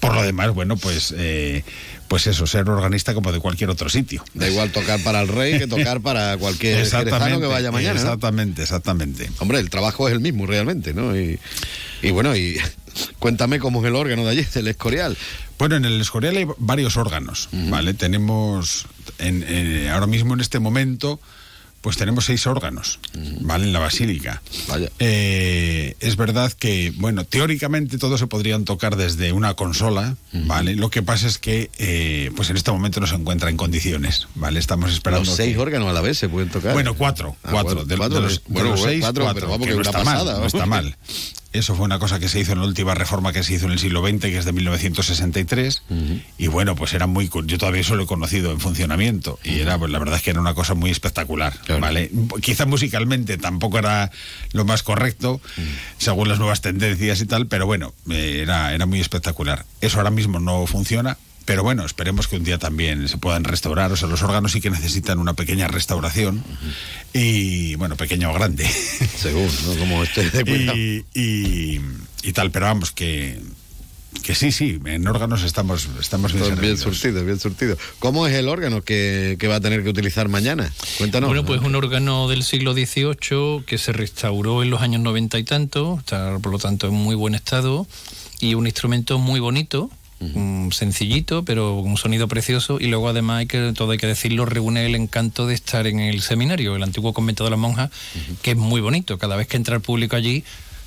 [0.00, 1.64] Por lo demás, bueno, pues, eh,
[2.08, 4.24] pues eso, ser organista como de cualquier otro sitio.
[4.34, 7.94] Da igual tocar para el rey que tocar para cualquier jerezano que vaya mañana.
[7.94, 8.00] ¿no?
[8.00, 9.30] Exactamente, exactamente.
[9.38, 11.16] Hombre, el trabajo es el mismo realmente, ¿no?
[11.18, 11.38] Y,
[12.02, 12.58] y bueno, y
[13.18, 15.16] cuéntame cómo es el órgano de allí, del Escorial.
[15.58, 17.94] Bueno, en el Escorial hay varios órganos, ¿vale?
[17.94, 18.86] Tenemos,
[19.18, 21.20] en- en- ahora mismo en este momento,
[21.84, 22.98] pues tenemos seis órganos,
[23.42, 23.66] ¿vale?
[23.66, 24.40] En la basílica.
[24.68, 24.88] Vaya.
[25.00, 30.76] Eh, es verdad que, bueno, teóricamente todos se podrían tocar desde una consola, ¿vale?
[30.76, 34.28] Lo que pasa es que, eh, pues en este momento no se encuentra en condiciones,
[34.34, 34.60] ¿vale?
[34.60, 35.26] Estamos esperando.
[35.26, 36.72] Los seis que- órganos a la vez se pueden tocar.
[36.72, 37.74] Bueno, cuatro, Ah, cuatro.
[37.74, 39.76] cuatro, De, cuatro, de los, de bueno, los seis, cuatro, cuatro, pero vamos, que que
[39.76, 40.96] no está pasada, mal, no está mal.
[41.54, 43.72] Eso fue una cosa que se hizo en la última reforma que se hizo en
[43.72, 45.84] el siglo XX, que es de 1963.
[46.36, 47.30] Y bueno, pues era muy.
[47.46, 49.38] Yo todavía eso lo he conocido en funcionamiento.
[49.44, 51.54] Y era, pues la verdad es que era una cosa muy espectacular.
[51.80, 52.10] ¿vale?
[52.42, 54.10] Quizá musicalmente tampoco era
[54.50, 55.40] lo más correcto,
[55.96, 59.64] según las nuevas tendencias y tal, pero bueno, eh, era, era muy espectacular.
[59.80, 61.16] Eso ahora mismo no funciona.
[61.44, 63.92] Pero bueno, esperemos que un día también se puedan restaurar.
[63.92, 66.42] O sea, los órganos sí que necesitan una pequeña restauración.
[67.12, 68.66] Y bueno, pequeña o grande.
[69.18, 69.74] Según, ¿no?
[69.78, 70.76] Como esté de cuidado.
[70.76, 71.80] y, y,
[72.22, 73.40] y tal, pero vamos, que,
[74.22, 76.98] que sí, sí, en órganos estamos, estamos bien Bien, bien servidos.
[76.98, 77.76] surtido, bien surtido.
[77.98, 80.72] ¿Cómo es el órgano que, que va a tener que utilizar mañana?
[80.96, 81.28] Cuéntanos.
[81.28, 85.44] Bueno, pues un órgano del siglo XVIII que se restauró en los años noventa y
[85.44, 87.86] tanto, está por lo tanto en muy buen estado,
[88.40, 89.90] y un instrumento muy bonito,
[90.34, 94.46] mm, sencillito, pero un sonido precioso, y luego además hay que, todo hay que decirlo,
[94.46, 97.90] reúne el encanto de estar en el seminario, el antiguo convento de las monjas,
[98.42, 99.18] que es muy bonito.
[99.18, 100.44] Cada vez que entra el público allí,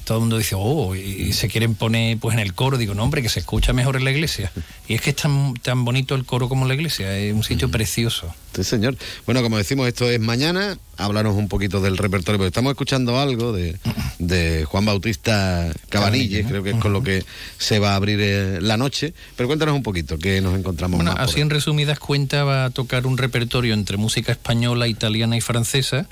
[0.07, 2.77] todo el mundo dice, oh, y, se quieren poner pues en el coro.
[2.77, 4.53] Digo, no, hombre, que se escucha mejor en la iglesia.
[4.87, 7.69] Y es que es tan, tan bonito el coro como la iglesia, es un sitio
[7.69, 8.33] precioso.
[8.55, 8.95] Sí, señor.
[9.25, 10.77] Bueno, como decimos, esto es mañana.
[10.95, 13.77] Háblanos un poquito del repertorio, porque estamos escuchando algo de,
[14.17, 17.25] de Juan Bautista Cabanilles, creo que es con lo que
[17.57, 19.13] se va a abrir eh, la noche.
[19.35, 22.69] Pero cuéntanos un poquito, que nos encontramos Bueno, más así en resumidas cuentas va a
[22.69, 26.07] tocar un repertorio entre música española, italiana y francesa.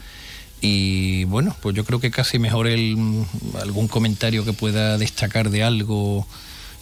[0.67, 3.25] Y bueno, pues yo creo que casi mejor el, mm,
[3.62, 6.28] algún comentario que pueda destacar de algo.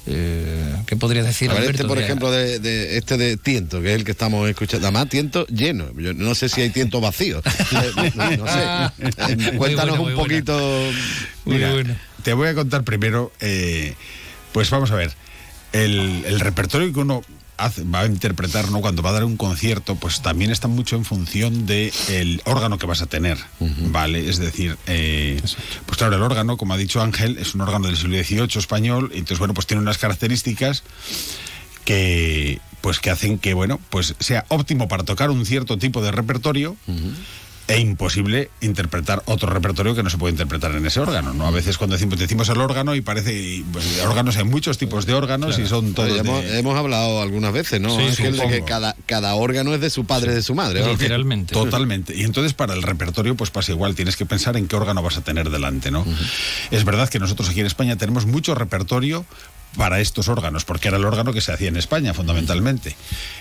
[0.05, 1.81] Eh, ¿Qué podrías decir, A ver, Alberto?
[1.81, 4.87] este, por de- ejemplo, de, de- este de tiento, que es el que estamos escuchando.
[4.87, 5.85] Además, tiento lleno.
[5.97, 7.41] Yo no sé si hay tiento vacío.
[8.15, 9.51] no, no sé.
[9.57, 10.89] Cuéntanos bueno, un poquito.
[11.45, 11.73] Mira,
[12.23, 13.95] te voy a contar primero, eh,
[14.53, 15.11] pues vamos a ver,
[15.73, 17.21] el, el repertorio que uno
[17.57, 18.81] hace- va a interpretar ¿no?
[18.81, 22.77] cuando va a dar un concierto, pues también está mucho en función del el órgano
[22.77, 23.37] que vas a tener,
[23.91, 24.27] ¿vale?
[24.29, 25.39] Es decir, eh,
[25.85, 29.11] pues claro, el órgano, como ha dicho Ángel, es un órgano del siglo XVIII español,
[29.13, 30.83] y entonces, bueno, pues tiene unas características
[31.85, 36.11] que pues que hacen que bueno pues sea óptimo para tocar un cierto tipo de
[36.11, 36.75] repertorio
[37.67, 41.33] e imposible interpretar otro repertorio que no se puede interpretar en ese órgano.
[41.33, 41.45] ¿no?
[41.47, 45.05] A veces cuando decimos, decimos el órgano y parece, y, pues, órganos hay muchos tipos
[45.05, 46.09] de órganos y son todos...
[46.11, 47.95] Oye, hemos, de- hemos hablado algunas veces, ¿no?
[47.97, 50.81] Sí, Ángel, de que cada, cada órgano es de su padre, de su madre.
[50.81, 50.91] ¿no?
[51.53, 52.15] Totalmente.
[52.15, 55.17] Y entonces para el repertorio pues pasa igual, tienes que pensar en qué órgano vas
[55.17, 56.05] a tener delante, ¿no?
[56.69, 59.25] Es verdad que nosotros aquí en España tenemos mucho repertorio
[59.77, 62.95] para estos órganos, porque era el órgano que se hacía en España fundamentalmente.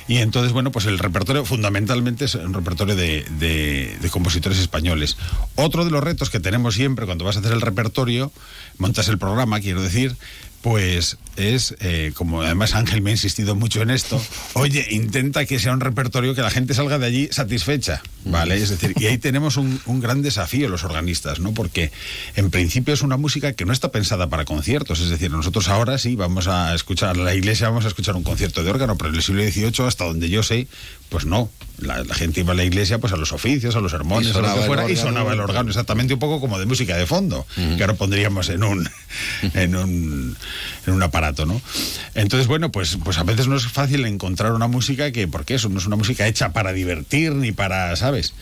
[0.09, 5.17] Y entonces, bueno, pues el repertorio fundamentalmente es un repertorio de, de- de compositores españoles.
[5.57, 8.33] Otro de los retos que tenemos siempre cuando vas a hacer el repertorio,
[8.79, 10.17] montas el programa, quiero decir,
[10.63, 14.23] pues es, eh, como además Ángel me ha insistido mucho en esto,
[14.55, 18.57] oye, intenta que sea un repertorio que la gente salga de allí satisfecha, ¿vale?
[18.57, 21.53] Es decir, y ahí tenemos un, un gran desafío los organistas, ¿no?
[21.53, 21.91] Porque
[22.37, 25.99] en principio es una música que no está pensada para conciertos, es decir, nosotros ahora
[25.99, 29.17] sí vamos a escuchar, la iglesia vamos a escuchar un concierto de órgano, pero en
[29.17, 30.67] el siglo XVIII, hasta donde yo sé,
[31.09, 33.91] pues no, la, la gente iba a la iglesia pues a los oficios, a los
[33.93, 36.97] sermones, a lo que fuera, y sonaba el órgano, exactamente un poco como de música
[36.97, 38.89] de fondo, que ahora pondríamos en un,
[39.55, 40.37] en un,
[40.87, 41.61] en un aparato, ¿no?
[42.15, 45.69] Entonces, bueno, pues, pues a veces no es fácil encontrar una música que, porque eso
[45.69, 48.35] no es una música hecha para divertir ni para, ¿sabes?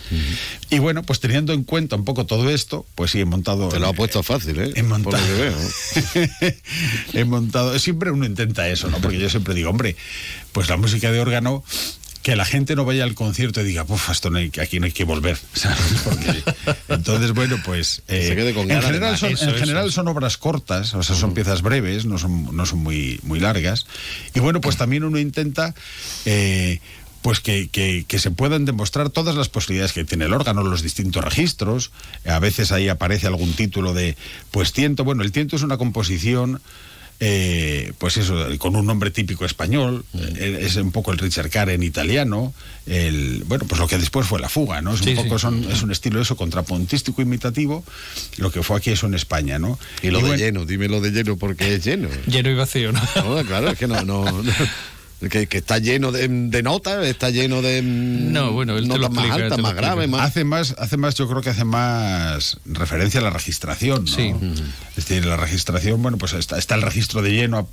[0.71, 3.69] Y bueno, pues teniendo en cuenta un poco todo esto, pues sí, he montado...
[3.69, 4.73] Te lo ha puesto fácil, ¿eh?
[4.75, 6.55] He montado, Por lo que veo.
[7.15, 8.99] he montado, siempre uno intenta eso, ¿no?
[8.99, 9.97] Porque yo siempre digo, hombre,
[10.53, 11.63] pues la música de órgano
[12.23, 14.87] que la gente no vaya al concierto y diga, puf, esto no hay, aquí no
[14.87, 15.79] hay que volver, ¿sabes?
[16.05, 16.43] Porque,
[16.89, 18.03] entonces, bueno, pues...
[18.09, 19.59] eh, Se quede con en general, son, Eso, en eso.
[19.59, 23.41] general son obras cortas, o sea, son piezas breves, no son, no son muy, muy
[23.41, 23.87] largas.
[24.35, 25.75] Y bueno, pues también uno intenta...
[26.27, 26.81] eh,
[27.23, 30.81] pues que, que- que se puedan demostrar todas las posibilidades que tiene el órgano, los
[30.81, 31.91] distintos registros.
[32.25, 34.17] A veces ahí aparece algún título de,
[34.51, 35.05] pues tiento.
[35.05, 36.63] Bueno, el tiento es una composición,
[37.23, 40.05] eh, pues eso, con un nombre típico español.
[40.15, 42.53] eh, Es un poco el Ricercare en italiano.
[42.87, 44.95] El, bueno, pues lo que después fue la fuga, ¿no?
[44.95, 45.43] Es Sí, un poco, sí.
[45.43, 47.85] son- es un estilo eso, contrapuntístico imitativo,
[48.39, 49.79] lo que fue aquí eso en España, ¿no?
[50.03, 52.09] Y lo de bueno, lleno, dime lo de lleno porque es lleno.
[52.27, 53.01] Lleno y vacío, ¿no?
[53.17, 54.43] No, claro, es que no, no, no.
[55.29, 58.97] Que, que está lleno de, de notas, está lleno de mm, No, bueno, él te
[58.97, 60.23] lo notas más altas, más graves, más...
[60.23, 64.11] Hace más, hace más, yo creo que hace más referencia a la registración, ¿no?
[64.11, 64.33] Sí.
[64.97, 67.69] Es decir, la registración, bueno, pues está, está el registro de lleno.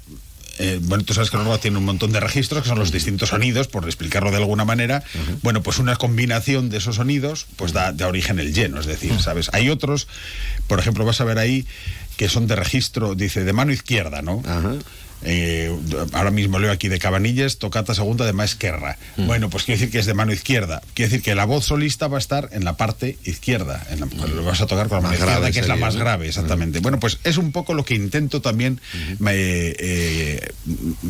[0.59, 3.29] eh, bueno, tú sabes que órgano tiene un montón de registros que son los distintos
[3.29, 5.03] sonidos, por explicarlo de alguna manera.
[5.41, 9.21] Bueno, pues una combinación de esos sonidos, pues da, da origen el lleno, es decir,
[9.21, 9.49] ¿sabes?
[9.53, 10.07] Hay otros,
[10.67, 11.65] por ejemplo, vas a ver ahí
[12.17, 14.41] que son de registro, dice, de mano izquierda, ¿no?
[15.23, 15.75] Eh,
[16.13, 18.97] ahora mismo leo aquí de Cabanilles, tocata segunda de Maesquerra.
[19.17, 20.81] Bueno, pues quiere decir que es de mano izquierda.
[20.93, 23.85] Quiere decir que la voz solista va a estar en la parte izquierda.
[23.89, 25.75] En la- lo vas a tocar con la mano Más izquierda, grave que es la
[25.75, 25.99] más ¿no?
[26.01, 26.79] grave, exactamente.
[26.79, 28.79] Bueno, pues es un poco lo que intento también
[29.19, 30.53] me, eh,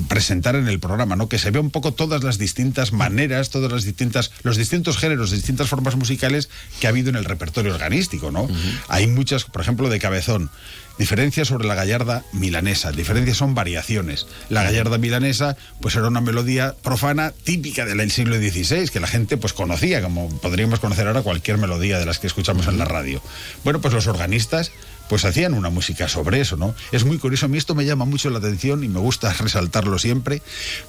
[0.08, 1.28] presentar en el programa, ¿no?
[1.30, 5.32] Que se vea un poco todas las distintas maneras, todas las distintas, los distintos géneros,
[5.32, 8.48] distintas formas musicales que ha habido en el repertorio organístico, ¿no?
[8.88, 10.50] Hay muchas, por ejemplo, de cabezón.
[10.97, 12.91] Diferencias sobre la gallarda milanesa.
[12.91, 14.25] Diferencias son variaciones.
[14.49, 19.38] La gallarda milanesa, pues era una melodía profana típica del siglo XVI, que la gente
[19.38, 23.21] pues conocía, como podríamos conocer ahora cualquier melodía de las que escuchamos en la radio.
[23.63, 24.71] Bueno, pues los organistas
[25.07, 26.75] pues hacían una música sobre eso, ¿no?
[26.91, 29.99] Es muy curioso, a mí esto me llama mucho la atención y me gusta resaltarlo
[29.99, 30.41] siempre,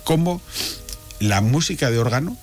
[0.05, 0.41] cómo
[1.21, 2.37] la música de órgano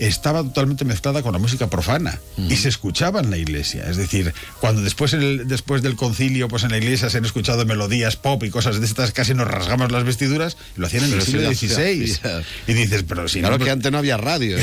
[0.00, 3.88] estaba totalmente mezclada con la música profana y se escuchaba en la iglesia.
[3.88, 7.64] Es decir, cuando después, el- después del concilio, pues en la iglesia se han escuchado
[7.66, 11.20] melodías pop y cosas de estas, casi nos rasgamos las vestiduras, lo hacían en Pero
[11.22, 12.44] el si siglo hacía- XVI.
[12.66, 13.58] Y dices, pero si Claro no...
[13.58, 14.56] pues que antes no había radio.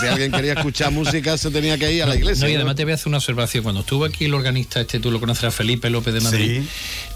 [0.00, 2.44] si alguien quería escuchar música, se tenía que ir a la iglesia.
[2.44, 2.58] No, y ¿no?
[2.60, 3.62] además te voy a hacer una observación.
[3.64, 6.68] Cuando estuvo aquí el organista, este tú lo conocerás, Felipe López de Madrid, Sí.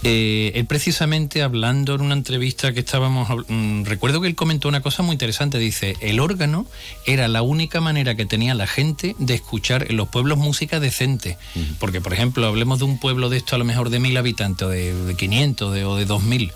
[0.05, 4.81] eh, él precisamente hablando en una entrevista que estábamos, mm, recuerdo que él comentó una
[4.81, 5.59] cosa muy interesante.
[5.59, 6.67] Dice, el órgano
[7.07, 11.37] era la única manera que tenía la gente de escuchar en los pueblos música decente.
[11.79, 14.67] Porque, por ejemplo, hablemos de un pueblo de esto a lo mejor de mil habitantes,
[14.67, 16.53] o de, de 500 de- o de 2000.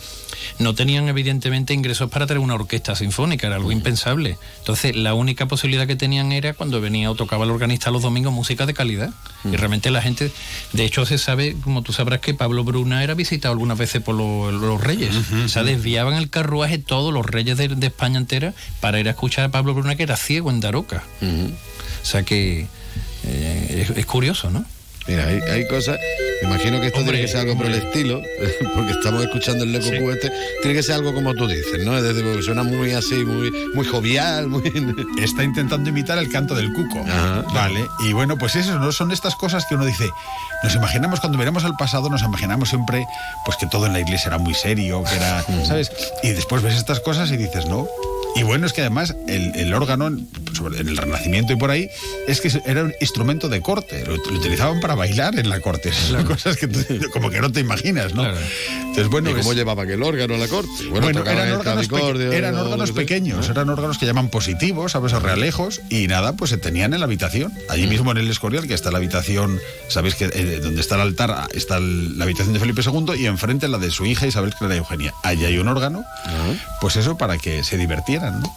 [0.58, 4.38] No tenían evidentemente ingresos para tener una orquesta sinfónica, era algo impensable.
[4.58, 8.32] Entonces, la única posibilidad que tenían era cuando venía o tocaba el organista los domingos
[8.32, 9.10] música de calidad.
[9.44, 10.30] Y realmente la gente,
[10.72, 14.14] de hecho se sabe, como tú sabrás, que Pablo Bruna era visitado algunas veces por
[14.14, 15.14] los, los reyes.
[15.44, 19.12] O sea, desviaban el carruaje todos los reyes de, de España entera para ir a
[19.12, 21.02] escuchar a Pablo Bruna, que era ciego en Daroca.
[21.20, 22.66] O sea que
[23.24, 24.64] eh, es, es curioso, ¿no?
[25.06, 25.98] Mira, hay, hay cosas.
[26.42, 28.20] Imagino que esto Hombre, tiene que ser algo por el estilo,
[28.74, 30.28] porque estamos escuchando el Leco Sí.
[30.62, 31.96] Tiene que ser algo como tú dices, ¿no?
[31.96, 34.62] Es decir, porque suena muy así, muy, muy jovial, muy.
[35.22, 37.00] está intentando imitar el canto del cuco.
[37.00, 37.44] Ajá.
[37.52, 37.86] Vale.
[38.00, 38.92] Y bueno, pues eso, ¿no?
[38.92, 40.08] Son estas cosas que uno dice,
[40.62, 43.04] nos imaginamos, cuando miramos al pasado, nos imaginamos siempre,
[43.44, 45.90] pues que todo en la iglesia era muy serio, que era, ¿sabes?
[46.22, 47.86] Y después ves estas cosas y dices, no.
[48.34, 50.28] Y bueno, es que además el, el órgano, en
[50.88, 51.88] el Renacimiento y por ahí,
[52.26, 54.04] es que era un instrumento de corte.
[54.06, 55.92] Lo, lo utilizaban para bailar en la corte.
[55.92, 56.68] Son cosas que
[57.12, 58.24] como que no te imaginas, ¿no?
[58.26, 60.68] Entonces, bueno, ¿Y cómo es- llevaba aquel órgano a la corte?
[60.90, 62.94] bueno, eran el órganos, peque- clavicordio, eran órganos que sea.
[62.94, 65.12] pequeños, eran órganos que llaman positivos, ¿sabes?
[65.12, 67.52] O realejos, y nada, pues se tenían en la habitación.
[67.68, 69.58] Allí mismo en el Escorial, que está la habitación,
[69.88, 73.14] ¿sabéis que eh, donde está el altar ah, está el- la habitación de Felipe II
[73.18, 75.12] y enfrente la de su hija Isabel Clara Eugenia.
[75.22, 76.04] Allí hay un órgano,
[76.80, 77.76] pues eso para que se
[78.22, 78.52] divertieran, ¿no?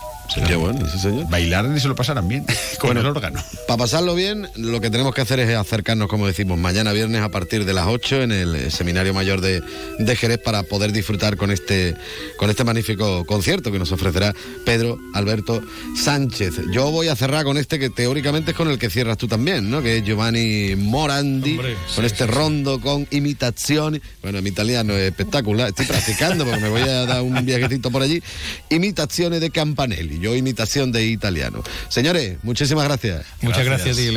[0.47, 1.30] Qué bueno, sí, señor.
[1.30, 2.45] Bailaran y se lo pasaran bien
[2.80, 3.41] con el órgano.
[3.67, 7.30] Para pasarlo bien, lo que tenemos que hacer es acercarnos, como decimos, mañana viernes a
[7.30, 9.61] partir de las 8 en el eh, Seminario Mayor de,
[9.99, 11.95] de Jerez para poder disfrutar con este,
[12.38, 14.34] con este magnífico concierto que nos ofrecerá
[14.65, 15.61] Pedro Alberto
[15.95, 16.55] Sánchez.
[16.71, 19.69] Yo voy a cerrar con este que teóricamente es con el que cierras tú también,
[19.69, 19.82] ¿no?
[19.82, 24.01] Que es Giovanni Morandi, Hombre, con sí, este rondo con imitación.
[24.21, 28.01] Bueno, mi italiano es espectacular, estoy practicando porque me voy a dar un viajecito por
[28.01, 28.21] allí.
[28.69, 31.63] Imitaciones de Campanelli, yo imitación de italiano.
[31.89, 33.26] Señores, muchísimas gracias.
[33.41, 34.11] Muchas gracias, a ti,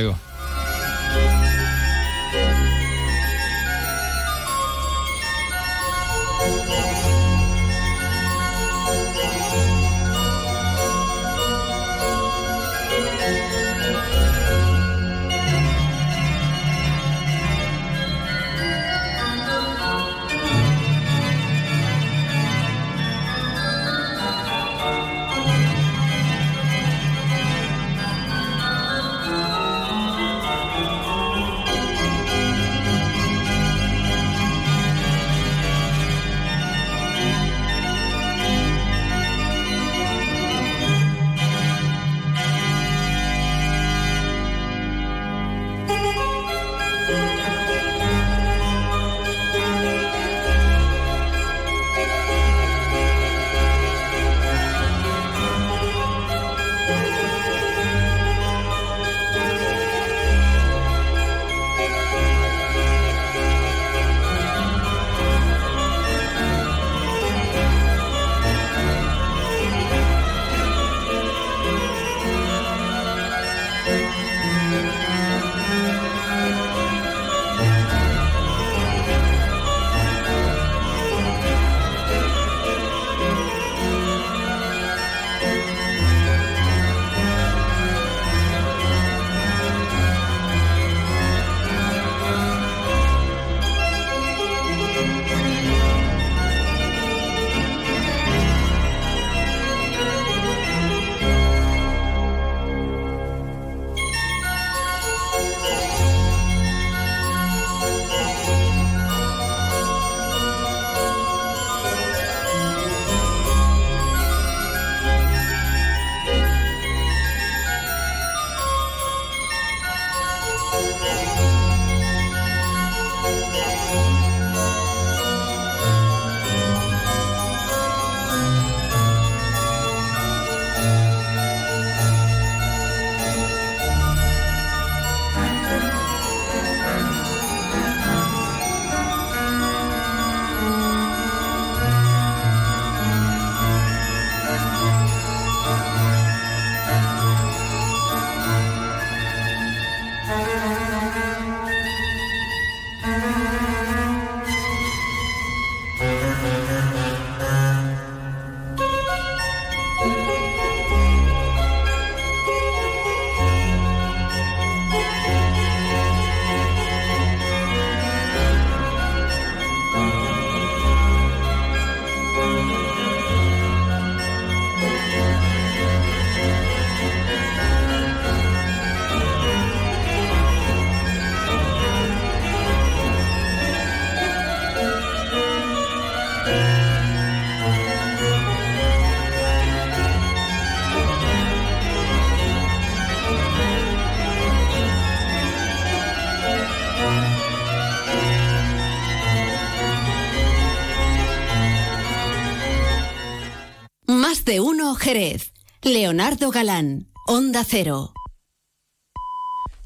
[204.99, 205.53] Jerez.
[205.83, 208.13] Leonardo Galán, Onda Cero.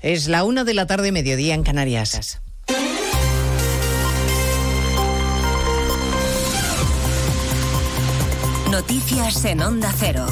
[0.00, 2.40] Es la una de la tarde, mediodía en Canarias.
[8.70, 10.26] Noticias en Onda Cero.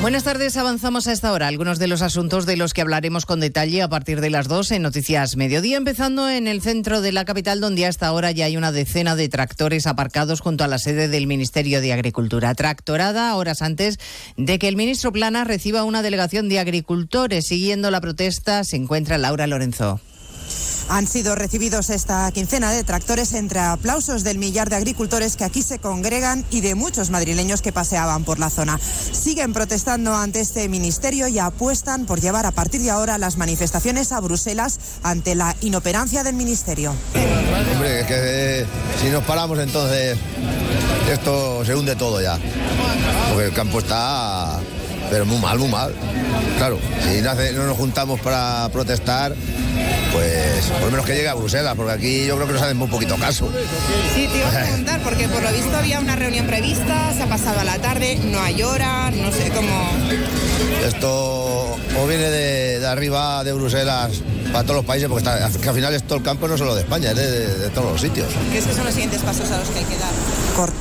[0.00, 1.48] Buenas tardes, avanzamos a esta hora.
[1.48, 4.72] Algunos de los asuntos de los que hablaremos con detalle a partir de las 2
[4.72, 8.56] en Noticias Mediodía, empezando en el centro de la capital, donde hasta ahora ya hay
[8.58, 12.54] una decena de tractores aparcados junto a la sede del Ministerio de Agricultura.
[12.54, 13.98] Tractorada horas antes
[14.36, 17.46] de que el ministro Plana reciba una delegación de agricultores.
[17.46, 20.00] Siguiendo la protesta se encuentra Laura Lorenzo.
[20.88, 25.62] Han sido recibidos esta quincena de tractores entre aplausos del millar de agricultores que aquí
[25.62, 28.78] se congregan y de muchos madrileños que paseaban por la zona.
[28.78, 34.12] Siguen protestando ante este ministerio y apuestan por llevar a partir de ahora las manifestaciones
[34.12, 36.94] a Bruselas ante la inoperancia del ministerio.
[37.72, 38.14] Hombre, es que
[38.60, 38.66] eh,
[39.00, 40.18] si nos paramos entonces
[41.10, 42.38] esto se hunde todo ya.
[43.30, 44.60] Porque el campo está
[45.10, 45.92] pero muy mal, muy mal.
[46.58, 46.78] Claro,
[47.12, 49.34] si no, hace- no nos juntamos para protestar,
[50.12, 52.76] pues por lo menos que llegue a Bruselas, porque aquí yo creo que nos hacen
[52.76, 53.48] muy poquito caso.
[54.14, 57.26] Sí, te iba a preguntar, porque por lo visto había una reunión prevista, se ha
[57.26, 59.90] pasado a la tarde, no hay hora, no sé cómo...
[60.86, 61.10] Esto
[61.96, 64.10] o viene de, de arriba de Bruselas
[64.52, 66.82] para todos los países, porque está- que al final esto el campo no solo de
[66.82, 68.28] España, es de, de- de todos los sitios.
[68.50, 70.10] ¿Crees que son los siguientes pasos a los que hay que dar?
[70.56, 70.72] Cor-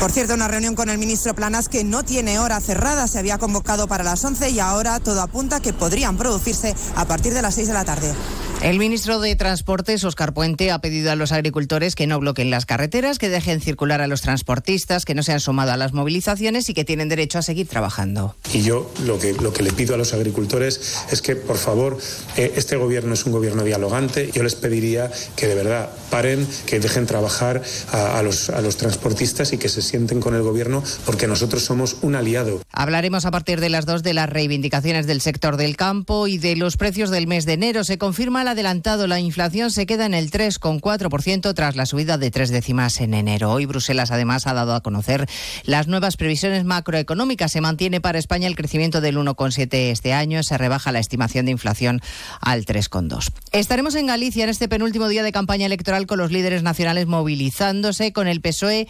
[0.00, 3.36] Por cierto, una reunión con el ministro Planas que no tiene hora cerrada, se había
[3.36, 7.56] convocado para las 11 y ahora todo apunta que podrían producirse a partir de las
[7.56, 8.14] 6 de la tarde.
[8.62, 12.66] El ministro de Transportes, Oscar Puente, ha pedido a los agricultores que no bloqueen las
[12.66, 16.68] carreteras, que dejen circular a los transportistas, que no se han sumado a las movilizaciones
[16.68, 18.36] y que tienen derecho a seguir trabajando.
[18.52, 20.80] Y yo lo que, lo que le pido a los agricultores
[21.10, 21.98] es que, por favor,
[22.36, 24.30] eh, este gobierno es un gobierno dialogante.
[24.32, 28.76] Yo les pediría que de verdad paren, que dejen trabajar a, a los, a los
[28.76, 32.62] transportistas y que se sienten con el gobierno porque nosotros somos un aliado.
[32.72, 36.56] Hablaremos a partir de las dos de las reivindicaciones del sector del campo y de
[36.56, 37.84] los precios del mes de enero.
[37.84, 39.06] Se confirma el adelantado.
[39.06, 43.50] La inflación se queda en el 3,4% tras la subida de tres décimas en enero.
[43.50, 45.26] Hoy Bruselas además ha dado a conocer
[45.64, 47.52] las nuevas previsiones macroeconómicas.
[47.52, 50.42] Se mantiene para España el crecimiento del 1,7 este año.
[50.42, 52.00] Se rebaja la estimación de inflación
[52.40, 53.32] al 3,2.
[53.52, 58.12] Estaremos en Galicia en este penúltimo día de campaña electoral con los líderes nacionales movilizándose,
[58.12, 58.88] con el PSOE E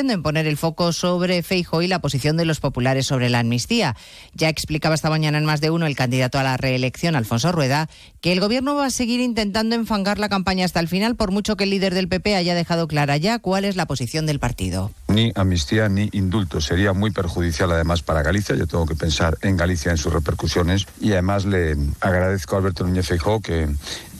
[0.00, 3.40] insistiendo en poner el foco sobre Feijóo y la posición de los populares sobre la
[3.40, 3.96] amnistía.
[4.34, 7.90] Ya explicaba esta mañana en más de uno el candidato a la reelección, Alfonso Rueda,
[8.22, 11.56] que el gobierno va a seguir intentando enfangar la campaña hasta el final, por mucho
[11.56, 14.90] que el líder del PP haya dejado clara ya cuál es la posición del partido.
[15.08, 16.62] Ni amnistía ni indulto.
[16.62, 18.56] Sería muy perjudicial además para Galicia.
[18.56, 20.86] Yo tengo que pensar en Galicia, en sus repercusiones.
[21.00, 23.68] Y además le agradezco a Alberto Núñez Feijóo que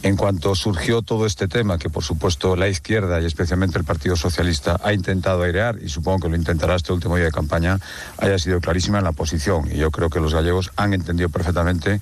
[0.03, 4.15] en cuanto surgió todo este tema, que por supuesto la izquierda y especialmente el Partido
[4.15, 7.79] Socialista ha intentado airear, y supongo que lo intentará este último día de campaña,
[8.17, 9.69] haya sido clarísima en la posición.
[9.71, 12.01] Y yo creo que los gallegos han entendido perfectamente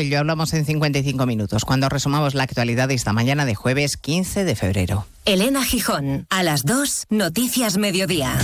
[0.00, 3.96] y lo hablamos en 55 minutos, cuando resumamos la actualidad de esta mañana de jueves
[3.96, 5.06] 15 de febrero.
[5.24, 8.38] Elena Gijón, a las 2, Noticias Mediodía.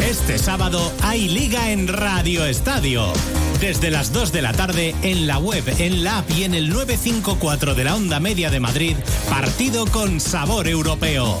[0.00, 3.12] Este sábado hay liga en Radio Estadio.
[3.60, 6.70] Desde las 2 de la tarde en la web, en la app y en el
[6.70, 8.96] 954 de la onda media de Madrid,
[9.28, 11.40] partido con sabor europeo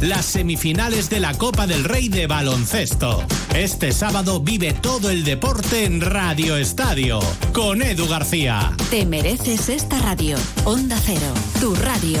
[0.00, 3.24] las semifinales de la Copa del Rey de Baloncesto.
[3.54, 7.20] Este sábado vive todo el deporte en Radio Estadio.
[7.52, 8.72] Con Edu García.
[8.90, 10.36] Te mereces esta radio.
[10.64, 12.20] Onda Cero, tu radio.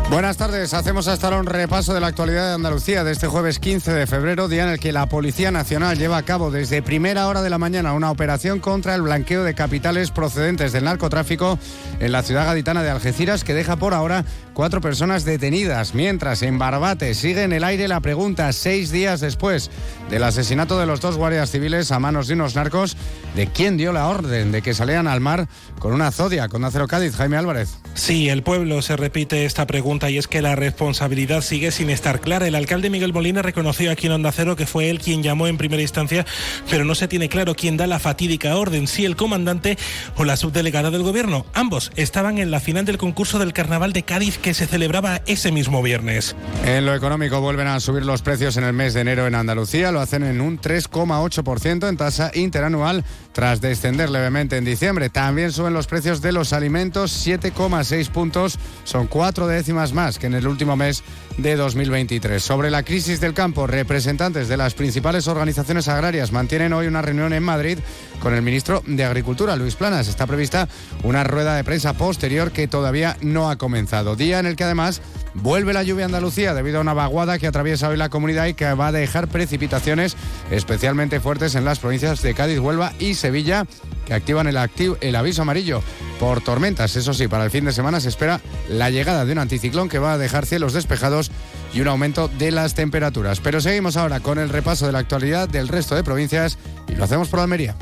[0.11, 3.59] Buenas tardes, hacemos hasta ahora un repaso de la actualidad de Andalucía de este jueves
[3.59, 7.29] 15 de febrero, día en el que la Policía Nacional lleva a cabo desde primera
[7.29, 11.57] hora de la mañana una operación contra el blanqueo de capitales procedentes del narcotráfico
[12.01, 16.59] en la ciudad gaditana de Algeciras que deja por ahora cuatro personas detenidas, mientras en
[16.59, 19.71] Barbate sigue en el aire la pregunta seis días después
[20.09, 22.97] del asesinato de los dos guardias civiles a manos de unos narcos
[23.35, 25.47] de quién dio la orden de que salieran al mar
[25.79, 27.77] con una zodia, con Acero Cádiz, Jaime Álvarez.
[27.93, 32.19] Sí, el pueblo se repite esta pregunta y es que la responsabilidad sigue sin estar
[32.19, 32.47] clara.
[32.47, 35.57] El alcalde Miguel Molina reconoció aquí en Onda Cero que fue él quien llamó en
[35.57, 36.25] primera instancia,
[36.69, 39.77] pero no se tiene claro quién da la fatídica orden, si el comandante
[40.15, 41.45] o la subdelegada del gobierno.
[41.53, 45.51] Ambos estaban en la final del concurso del Carnaval de Cádiz que se celebraba ese
[45.51, 46.35] mismo viernes.
[46.65, 49.91] En lo económico vuelven a subir los precios en el mes de enero en Andalucía,
[49.91, 55.09] lo hacen en un 3,8% en tasa interanual tras descender levemente en diciembre.
[55.09, 60.33] También suben los precios de los alimentos 7,6 puntos, son cuatro décimas más que en
[60.33, 61.03] el último mes
[61.41, 62.41] de 2023.
[62.41, 67.33] Sobre la crisis del campo, representantes de las principales organizaciones agrarias mantienen hoy una reunión
[67.33, 67.79] en Madrid
[68.19, 70.07] con el ministro de Agricultura, Luis Planas.
[70.07, 70.67] Está prevista
[71.03, 74.15] una rueda de prensa posterior que todavía no ha comenzado.
[74.15, 75.01] Día en el que además
[75.33, 78.53] vuelve la lluvia a Andalucía debido a una vaguada que atraviesa hoy la comunidad y
[78.53, 80.15] que va a dejar precipitaciones
[80.49, 83.65] especialmente fuertes en las provincias de Cádiz, Huelva y Sevilla
[84.05, 84.57] que activan el,
[85.01, 85.81] el aviso amarillo
[86.19, 86.95] por tormentas.
[86.95, 89.99] Eso sí, para el fin de semana se espera la llegada de un anticiclón que
[89.99, 91.31] va a dejar cielos despejados
[91.73, 93.39] y un aumento de las temperaturas.
[93.39, 96.57] Pero seguimos ahora con el repaso de la actualidad del resto de provincias
[96.87, 97.75] y lo hacemos por Almería.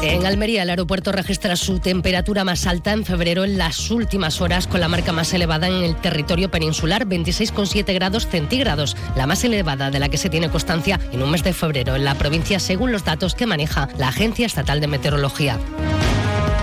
[0.00, 4.68] En Almería, el aeropuerto registra su temperatura más alta en febrero en las últimas horas,
[4.68, 9.90] con la marca más elevada en el territorio peninsular, 26,7 grados centígrados, la más elevada
[9.90, 12.92] de la que se tiene constancia en un mes de febrero en la provincia, según
[12.92, 15.58] los datos que maneja la Agencia Estatal de Meteorología.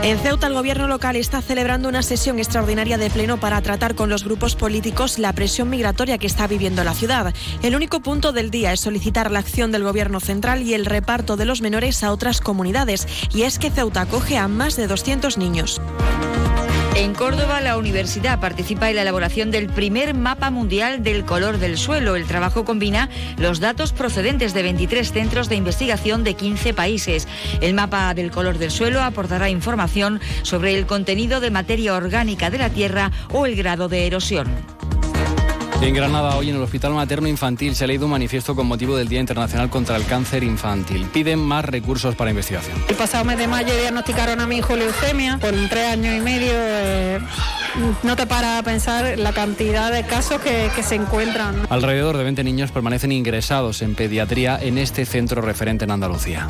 [0.04, 4.10] En Ceuta, el gobierno local está celebrando una sesión extraordinaria de pleno para tratar con
[4.10, 7.34] los grupos políticos la presión migratoria que está viviendo la ciudad.
[7.64, 11.38] El único punto del día es solicitar la acción del gobierno central y el reparto
[11.38, 13.08] de los menores a otras comunidades.
[13.34, 15.82] Y es que Ceuta acoge a más de 200 niños.
[16.96, 21.78] En Córdoba, la universidad participa en la elaboración del primer mapa mundial del color del
[21.78, 22.16] suelo.
[22.16, 27.28] El trabajo combina los datos procedentes de 23 centros de investigación de 15 países.
[27.60, 32.60] El mapa del color del suelo aportará información sobre el contenido de materia orgánica de
[32.60, 34.48] la Tierra o el grado de erosión.
[35.86, 38.98] En Granada, hoy en el Hospital Materno Infantil se ha leído un manifiesto con motivo
[38.98, 41.06] del Día Internacional contra el Cáncer Infantil.
[41.14, 42.76] Piden más recursos para investigación.
[42.90, 46.54] El pasado mes de mayo diagnosticaron a mi hijo leucemia por tres años y medio.
[46.56, 47.20] eh,
[48.02, 51.68] no te para a pensar la cantidad de casos que, que se encuentran.
[51.70, 56.48] Alrededor de 20 niños permanecen ingresados en pediatría en este centro referente en Andalucía.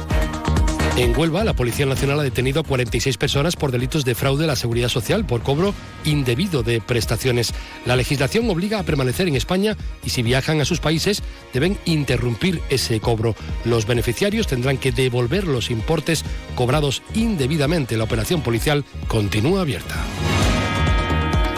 [0.97, 4.47] En Huelva, la Policía Nacional ha detenido a 46 personas por delitos de fraude a
[4.47, 5.73] la seguridad social por cobro
[6.05, 7.53] indebido de prestaciones.
[7.85, 9.75] La legislación obliga a permanecer en España
[10.05, 11.21] y si viajan a sus países
[11.53, 13.35] deben interrumpir ese cobro.
[13.65, 16.23] Los beneficiarios tendrán que devolver los importes
[16.55, 17.97] cobrados indebidamente.
[17.97, 19.95] La operación policial continúa abierta.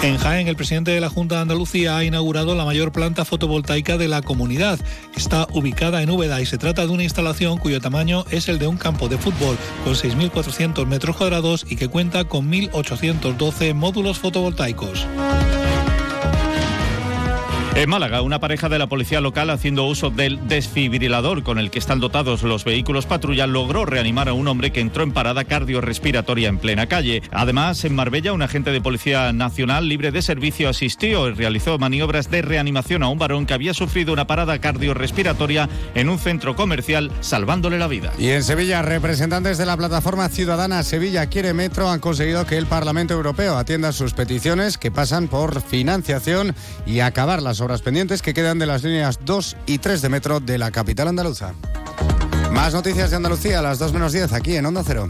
[0.04, 3.98] En Jaén, el presidente de la Junta de Andalucía ha inaugurado la mayor planta fotovoltaica
[3.98, 4.80] de la comunidad.
[5.16, 8.68] Está ubicada en Úbeda y se trata de una instalación cuyo tamaño es el de
[8.68, 15.08] un campo de fútbol con 6.400 metros cuadrados y que cuenta con 1.812 módulos fotovoltaicos.
[17.78, 21.78] En Málaga, una pareja de la policía local haciendo uso del desfibrilador con el que
[21.78, 26.50] están dotados los vehículos patrulla logró reanimar a un hombre que entró en parada cardiorrespiratoria
[26.50, 27.22] en plena calle.
[27.32, 32.32] Además, en Marbella, un agente de Policía Nacional libre de servicio asistió y realizó maniobras
[32.32, 37.12] de reanimación a un varón que había sufrido una parada cardiorrespiratoria en un centro comercial,
[37.20, 38.12] salvándole la vida.
[38.18, 42.66] Y en Sevilla, representantes de la plataforma ciudadana Sevilla Quiere Metro han conseguido que el
[42.66, 46.56] Parlamento Europeo atienda sus peticiones que pasan por financiación
[46.88, 50.40] y acabar las obras pendientes que quedan de las líneas 2 y 3 de metro
[50.40, 51.54] de la capital andaluza.
[52.52, 55.08] Más noticias de Andalucía a las 2 menos 10 aquí en Onda Cero.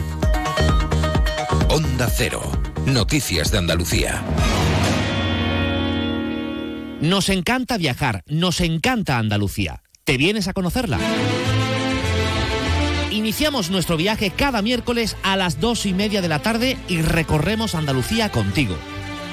[1.70, 2.41] Onda Cero.
[2.86, 4.24] Noticias de Andalucía.
[7.01, 9.84] Nos encanta viajar, nos encanta Andalucía.
[10.03, 10.97] ¿Te vienes a conocerla?
[13.12, 17.76] Iniciamos nuestro viaje cada miércoles a las dos y media de la tarde y recorremos
[17.76, 18.76] Andalucía contigo.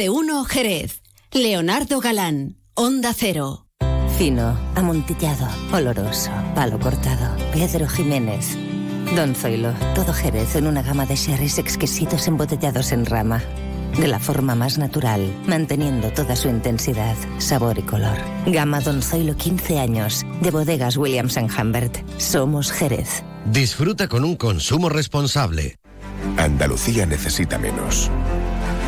[0.00, 1.02] De uno Jerez.
[1.30, 3.66] Leonardo Galán, Onda Cero.
[4.16, 7.36] Fino, amontillado, oloroso, palo cortado.
[7.52, 8.56] Pedro Jiménez.
[9.14, 13.42] Don Zoilo, todo Jerez en una gama de sherries exquisitos embotellados en rama.
[13.98, 18.16] De la forma más natural, manteniendo toda su intensidad, sabor y color.
[18.46, 21.98] Gama Don Zoilo 15 años, de bodegas Williams⁇ Humbert.
[22.18, 23.22] Somos Jerez.
[23.44, 25.76] Disfruta con un consumo responsable.
[26.38, 28.10] Andalucía necesita menos.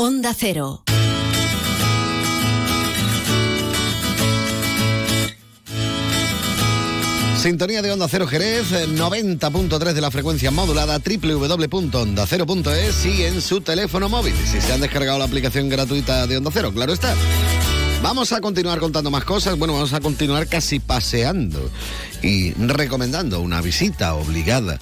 [0.00, 0.84] Onda Cero.
[7.36, 14.08] Sintonía de Onda Cero Jerez, 90.3 de la frecuencia modulada, www.ondacero.es y en su teléfono
[14.08, 14.36] móvil.
[14.46, 17.16] Si se han descargado la aplicación gratuita de Onda Cero, claro está.
[18.00, 19.58] Vamos a continuar contando más cosas.
[19.58, 21.72] Bueno, vamos a continuar casi paseando
[22.22, 24.78] y recomendando una visita obligada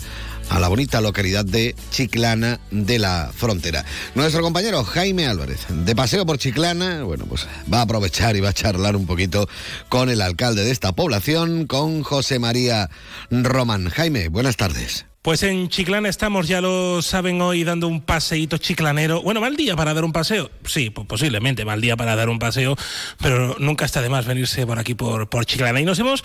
[0.50, 3.84] a la bonita localidad de Chiclana de la Frontera.
[4.14, 8.50] Nuestro compañero Jaime Álvarez, de paseo por Chiclana, bueno, pues va a aprovechar y va
[8.50, 9.48] a charlar un poquito
[9.88, 12.90] con el alcalde de esta población, con José María
[13.30, 13.88] Román.
[13.88, 15.06] Jaime, buenas tardes.
[15.26, 19.22] Pues en Chiclana estamos, ya lo saben hoy, dando un paseíto chiclanero.
[19.22, 20.52] Bueno, ¿va el día para dar un paseo?
[20.64, 22.76] Sí, pues posiblemente va el día para dar un paseo,
[23.20, 25.80] pero nunca está de más venirse por aquí, por, por Chiclana.
[25.80, 26.22] Y nos hemos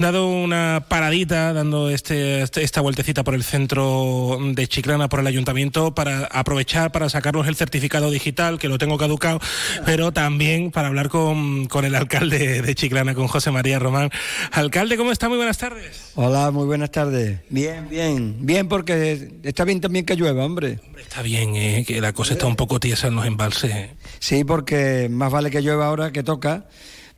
[0.00, 5.28] dado una paradita, dando este, este, esta vueltecita por el centro de Chiclana, por el
[5.28, 9.38] ayuntamiento, para aprovechar para sacarnos el certificado digital, que lo tengo caducado,
[9.86, 14.10] pero también para hablar con, con el alcalde de Chiclana, con José María Román.
[14.50, 15.28] Alcalde, ¿cómo está?
[15.28, 16.10] Muy buenas tardes.
[16.16, 17.38] Hola, muy buenas tardes.
[17.48, 18.39] Bien, bien.
[18.42, 20.80] Bien, porque está bien también que llueva, hombre.
[20.98, 23.90] Está bien, eh, que la cosa está un poco tiesa en los embalses.
[24.18, 26.66] Sí, porque más vale que llueva ahora que toca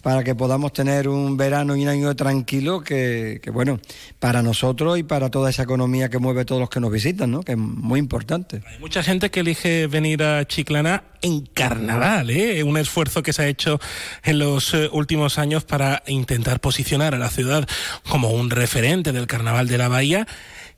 [0.02, 3.78] para que podamos tener un verano y un año tranquilo que, que, bueno,
[4.18, 7.30] para nosotros y para toda esa economía que mueve a todos los que nos visitan,
[7.30, 7.42] ¿no?
[7.42, 8.62] Que es muy importante.
[8.66, 12.64] Hay mucha gente que elige venir a Chiclana en carnaval, ¿eh?
[12.64, 13.78] Un esfuerzo que se ha hecho
[14.24, 17.68] en los eh, últimos años para intentar posicionar a la ciudad
[18.08, 20.26] como un referente del carnaval de la bahía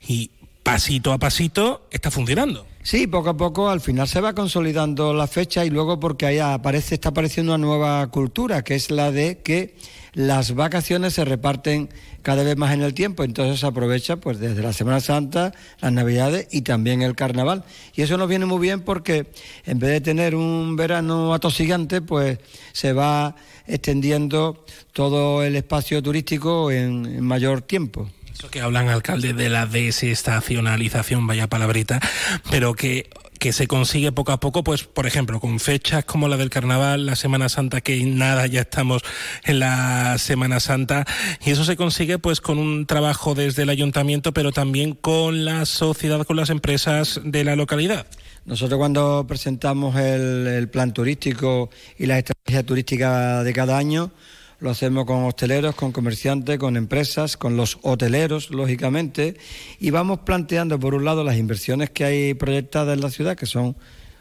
[0.07, 0.29] y
[0.65, 2.65] pasito a pasito está funcionando.
[2.81, 6.39] Sí, poco a poco al final se va consolidando la fecha y luego porque ahí
[6.39, 9.75] aparece, está apareciendo una nueva cultura, que es la de que
[10.13, 11.89] las vacaciones se reparten
[12.23, 15.93] cada vez más en el tiempo, entonces se aprovecha pues desde la Semana Santa, las
[15.93, 17.63] Navidades y también el Carnaval.
[17.93, 19.27] Y eso nos viene muy bien porque
[19.67, 22.39] en vez de tener un verano atosigante, pues
[22.73, 23.35] se va
[23.67, 28.09] extendiendo todo el espacio turístico en, en mayor tiempo.
[28.35, 32.01] Eso que hablan, alcalde, de la desestacionalización, vaya palabrita,
[32.51, 33.09] pero que,
[33.39, 37.05] que se consigue poco a poco, pues por ejemplo, con fechas como la del Carnaval,
[37.05, 39.03] la Semana Santa, que nada, ya estamos
[39.45, 41.05] en la Semana Santa,
[41.45, 45.65] y eso se consigue pues con un trabajo desde el ayuntamiento, pero también con la
[45.65, 48.05] sociedad, con las empresas de la localidad.
[48.43, 54.11] Nosotros cuando presentamos el, el plan turístico y la estrategia turística de cada año,
[54.59, 59.35] lo hacemos con hosteleros, con comerciantes, con empresas, con los hoteleros, lógicamente,
[59.79, 63.45] y vamos planteando, por un lado, las inversiones que hay proyectadas en la ciudad, que
[63.45, 63.75] son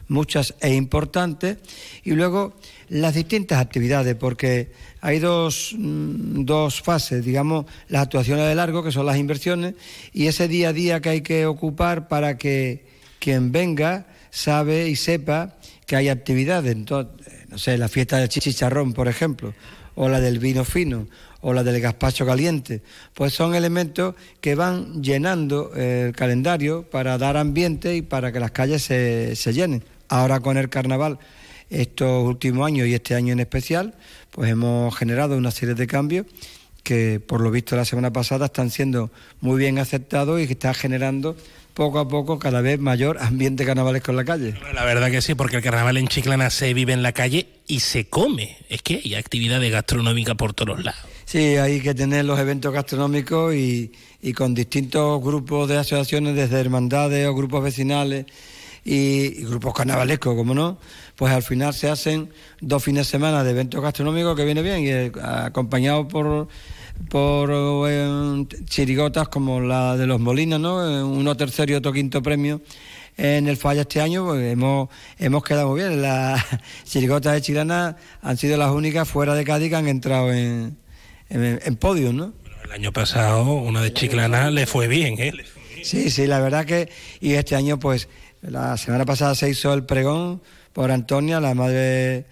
[0.08, 1.58] muchas e importantes,
[2.02, 2.54] y luego
[2.88, 8.92] las distintas actividades, porque hay dos, mm, dos fases, digamos, las actuaciones de largo, que
[8.92, 9.74] son las inversiones,
[10.12, 12.84] y ese día a día que hay que ocupar para que
[13.18, 15.56] quien venga sabe y sepa
[15.86, 16.72] que hay actividades.
[16.72, 17.14] Entonces,
[17.48, 19.54] no sé, la fiesta del chicharrón, por ejemplo,
[19.94, 21.06] o la del vino fino,
[21.40, 22.82] o la del gazpacho caliente,
[23.12, 28.50] pues son elementos que van llenando el calendario para dar ambiente y para que las
[28.50, 29.84] calles se, se llenen.
[30.08, 31.18] Ahora con el carnaval,
[31.70, 33.94] estos últimos años y este año en especial,
[34.30, 36.26] pues hemos generado una serie de cambios
[36.82, 40.74] que por lo visto la semana pasada están siendo muy bien aceptados y que está
[40.74, 41.34] generando
[41.74, 44.54] poco a poco cada vez mayor ambiente carnavalesco en la calle.
[44.72, 47.80] La verdad que sí, porque el carnaval en Chiclana se vive en la calle y
[47.80, 48.56] se come.
[48.68, 51.00] Es que hay actividades gastronómicas por todos lados.
[51.24, 56.60] Sí, hay que tener los eventos gastronómicos y, y con distintos grupos de asociaciones, desde
[56.60, 58.26] hermandades o grupos vecinales
[58.84, 60.78] y, y, grupos carnavalescos, como no,
[61.16, 64.80] pues al final se hacen dos fines de semana de eventos gastronómicos que viene bien
[64.80, 66.46] y eh, acompañados por
[67.08, 67.50] por
[67.88, 70.88] eh, chirigotas como la de los Molinos, ¿no?
[70.88, 72.60] Eh, uno tercero y otro quinto premio
[73.16, 74.88] en el Falla este año, pues hemos,
[75.18, 76.02] hemos quedado muy bien.
[76.02, 76.42] Las
[76.84, 80.76] chirigotas de Chilana han sido las únicas fuera de Cádiz que han entrado en,
[81.28, 82.32] en, en podio, ¿no?
[82.64, 85.32] El año pasado una de Chiclana le fue bien, ¿eh?
[85.82, 86.88] Sí, sí, la verdad que...
[87.20, 88.08] Y este año, pues,
[88.40, 90.42] la semana pasada se hizo el pregón
[90.72, 92.24] por Antonia, la madre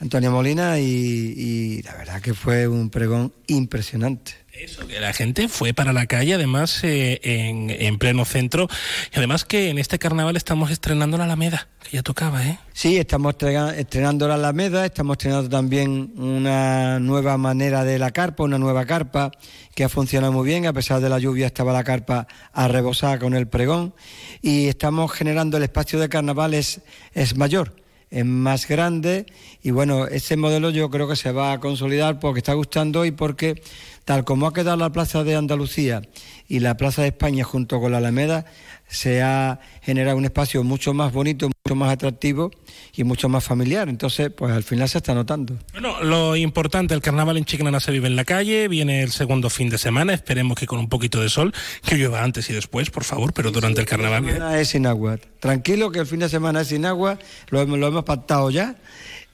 [0.00, 4.32] Antonio Molina y, y, la verdad que fue un pregón impresionante.
[4.52, 8.68] Eso, que la gente fue para la calle, además eh, en, en, pleno centro,
[9.12, 12.58] y además que en este carnaval estamos estrenando la Alameda, que ya tocaba, ¿eh?
[12.72, 13.36] Sí, estamos
[13.76, 19.30] estrenando la Alameda, estamos estrenando también una nueva manera de la carpa, una nueva carpa
[19.74, 23.34] que ha funcionado muy bien, a pesar de la lluvia estaba la carpa arrebosada con
[23.34, 23.94] el pregón,
[24.42, 26.80] y estamos generando el espacio de carnaval es,
[27.14, 27.87] es mayor
[28.24, 29.26] más grande
[29.62, 33.10] y bueno, ese modelo yo creo que se va a consolidar porque está gustando y
[33.10, 33.62] porque
[34.04, 36.02] tal como ha quedado la Plaza de Andalucía
[36.48, 38.46] y la Plaza de España junto con la Alameda,
[38.88, 42.50] se ha generado un espacio mucho más bonito, mucho más atractivo
[42.96, 43.90] y mucho más familiar.
[43.90, 45.58] Entonces, pues al final se está notando.
[45.72, 49.50] Bueno, lo importante, el carnaval en Chiclana se vive en la calle, viene el segundo
[49.50, 51.52] fin de semana, esperemos que con un poquito de sol,
[51.84, 54.26] que llueva antes y después, por favor, pero durante el carnaval...
[54.58, 55.18] Es sin agua.
[55.40, 57.18] Tranquilo que el fin de semana es sin agua,
[57.50, 58.76] lo, lo hemos pactado ya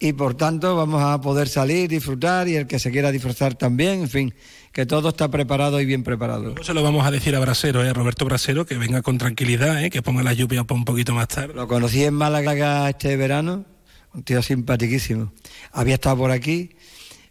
[0.00, 4.02] y por tanto vamos a poder salir, disfrutar y el que se quiera disfrutar también,
[4.02, 4.34] en fin,
[4.74, 6.42] que todo está preparado y bien preparado.
[6.42, 7.92] Luego se lo vamos a decir a Brasero, ¿eh?
[7.92, 9.88] Roberto Brasero, que venga con tranquilidad, ¿eh?
[9.88, 11.54] que ponga la lluvia un poquito más tarde.
[11.54, 13.64] Lo conocí en Málaga este verano,
[14.12, 15.32] un tío simpaticísimo.
[15.70, 16.70] Había estado por aquí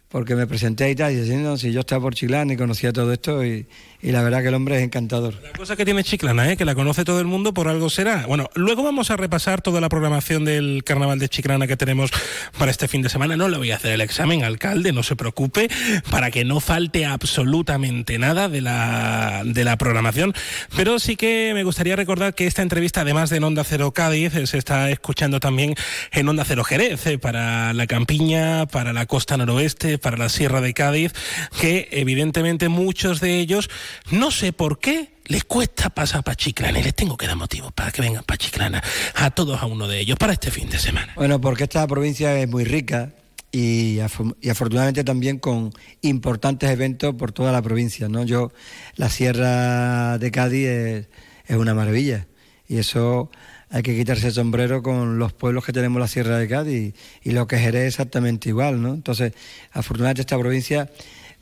[0.08, 3.12] porque me presenté y tal, y diciendo, si yo estaba por Chiclana y conocía todo
[3.12, 3.66] esto, y,
[4.04, 5.34] y, la verdad que el hombre es encantador.
[5.42, 6.56] La cosa que tiene Chiclana, ¿eh?
[6.56, 8.26] que la conoce todo el mundo, por algo será.
[8.26, 12.10] Bueno, luego vamos a repasar toda la programación del Carnaval de Chiclana que tenemos
[12.58, 13.36] para este fin de semana.
[13.36, 15.68] No le voy a hacer el examen, alcalde, no se preocupe,
[16.10, 20.34] para que no falte absolutamente nada de la, de la programación.
[20.76, 24.32] Pero sí que me gustaría recordar que esta entrevista, además de en Onda Cero Cádiz,
[24.44, 25.74] se está escuchando también
[26.12, 27.18] en Onda Cero Jerez, ¿eh?
[27.18, 31.12] para la Campiña, para la costa noroeste, para la Sierra de Cádiz,
[31.60, 33.68] que evidentemente muchos de ellos,
[34.10, 37.72] no sé por qué, les cuesta pasar para Chiclana y les tengo que dar motivos
[37.72, 38.82] para que vengan para Chiclana
[39.14, 41.12] a todos a uno de ellos para este fin de semana.
[41.16, 43.12] Bueno, porque esta provincia es muy rica
[43.50, 45.72] y, afortunadamente también con
[46.02, 48.24] importantes eventos por toda la provincia, ¿no?
[48.24, 48.52] Yo,
[48.96, 51.08] la Sierra de Cádiz es,
[51.46, 52.26] es una maravilla
[52.66, 53.30] y eso
[53.70, 57.30] hay que quitarse el sombrero con los pueblos que tenemos la Sierra de Cádiz y,
[57.32, 58.94] lo que Jerez exactamente igual, ¿no?
[58.94, 59.32] Entonces,
[59.72, 60.90] afortunadamente esta provincia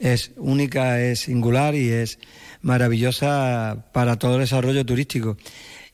[0.03, 2.19] es única, es singular y es
[2.61, 5.37] maravillosa para todo el desarrollo turístico.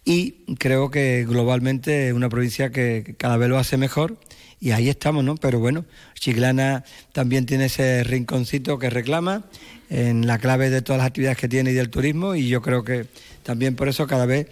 [0.04, 4.18] Y creo que globalmente es una provincia que cada vez lo hace mejor
[4.60, 5.36] y ahí estamos, ¿no?
[5.36, 5.84] Pero bueno,
[6.14, 9.44] Chiclana también tiene ese rinconcito que reclama
[9.90, 12.84] en la clave de todas las actividades que tiene y del turismo y yo creo
[12.84, 13.06] que
[13.42, 14.48] también por eso cada vez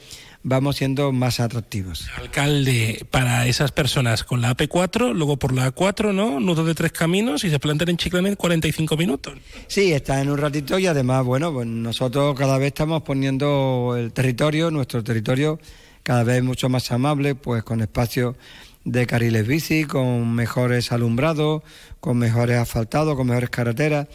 [0.48, 2.08] vamos siendo más atractivos.
[2.16, 6.38] Alcalde, para esas personas con la AP4, luego por la A4, ¿no?
[6.38, 9.34] Nudo de tres caminos y se plantan en Chiclana en 45 minutos.
[9.66, 14.12] Sí, está en un ratito y además, bueno, pues nosotros cada vez estamos poniendo el
[14.12, 15.58] territorio, nuestro territorio,
[16.04, 18.36] cada vez mucho más amable, pues con espacios
[18.84, 21.64] de carriles bici, con mejores alumbrados,
[21.98, 24.06] con mejores asfaltados, con mejores carreteras.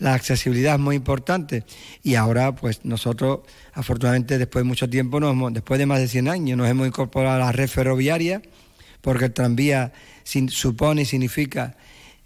[0.00, 1.64] La accesibilidad es muy importante.
[2.02, 3.40] Y ahora pues nosotros
[3.72, 7.36] afortunadamente después de mucho tiempo, nos después de más de 100 años, nos hemos incorporado
[7.36, 8.42] a la red ferroviaria
[9.02, 9.92] porque el tranvía
[10.24, 11.76] supone y significa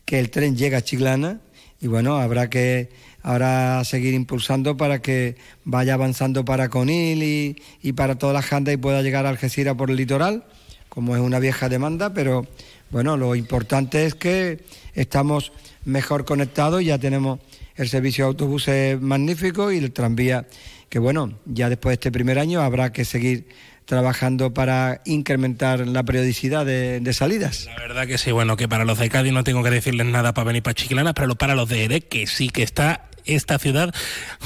[0.05, 1.41] que el tren llega a Chiclana
[1.81, 2.91] y bueno, habrá que
[3.23, 8.75] ahora seguir impulsando para que vaya avanzando para Conil y, y para todas las jandas
[8.75, 10.45] y pueda llegar a Algeciras por el litoral,
[10.89, 12.47] como es una vieja demanda, pero
[12.91, 14.65] bueno, lo importante es que
[14.95, 15.53] estamos
[15.85, 17.41] mejor conectados, ya tenemos
[17.77, 20.47] el servicio de autobuses magnífico y el tranvía,
[20.89, 23.47] que bueno, ya después de este primer año habrá que seguir
[23.85, 27.67] trabajando para incrementar la periodicidad de, salidas.
[27.67, 30.33] La verdad que sí, bueno, que para los de Cádiz no tengo que decirles nada
[30.35, 33.95] para venir para Chiclana, pero para los de Jerez, que sí que está esta ciudad,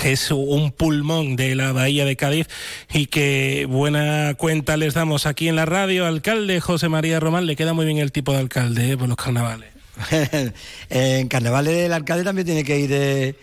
[0.04, 2.48] es un pulmón de la bahía de Cádiz
[2.92, 6.06] y que buena cuenta les damos aquí en la radio.
[6.06, 8.96] Alcalde José María Román, le queda muy bien el tipo de alcalde ¿eh?
[8.96, 9.77] por los carnavales.
[10.90, 13.34] en carnavales el alcalde también tiene que ir de,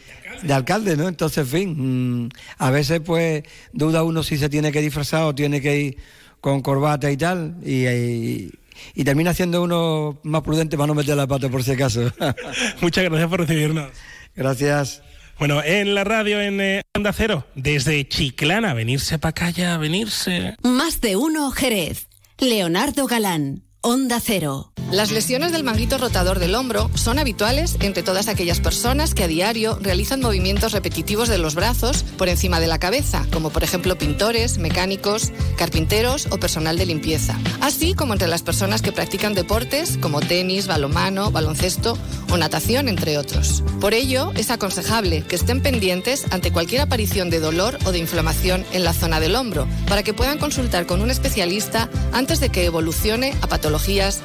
[0.43, 1.08] de alcalde, ¿no?
[1.08, 3.43] Entonces, en fin, mm, a veces pues
[3.74, 5.97] duda uno si se tiene que disfrazar o tiene que ir
[6.41, 8.51] con corbata y tal, y, y-
[8.93, 12.12] y termina siendo uno más prudente para no meter la pata por si acaso.
[12.82, 13.89] Muchas gracias por recibirnos.
[14.36, 15.01] Gracias.
[15.39, 20.56] Bueno, en la radio en eh, Onda Cero, desde Chiclana, venirse para acá ya, venirse.
[20.62, 22.08] Más de uno Jerez.
[22.38, 24.72] Leonardo Galán, Onda Cero.
[24.92, 29.28] Las lesiones del manguito rotador del hombro son habituales entre todas aquellas personas que a
[29.28, 33.96] diario realizan movimientos repetitivos de los brazos por encima de la cabeza, como por ejemplo
[33.96, 39.98] pintores, mecánicos, carpinteros o personal de limpieza, así como entre las personas que practican deportes
[40.00, 41.98] como tenis, balomano, baloncesto
[42.32, 43.64] o natación, entre otros.
[43.82, 48.66] Por ello, es aconsejable que estén pendientes ante cualquier aparición de dolor o de inflamación
[48.72, 52.66] en la zona del hombro, para que puedan consultar con un especialista antes de que
[52.66, 53.74] evolucione a patologías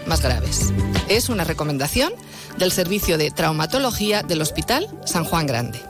[0.07, 0.73] más graves.
[1.09, 2.13] Es una recomendación
[2.57, 5.90] del Servicio de Traumatología del Hospital San Juan Grande.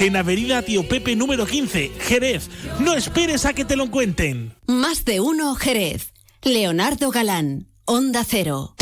[0.01, 2.49] en Avenida Tío Pepe número 15, Jerez.
[2.79, 4.55] No esperes a que te lo cuenten.
[4.67, 6.13] Más de uno Jerez.
[6.41, 8.75] Leonardo Galán, Onda Cero.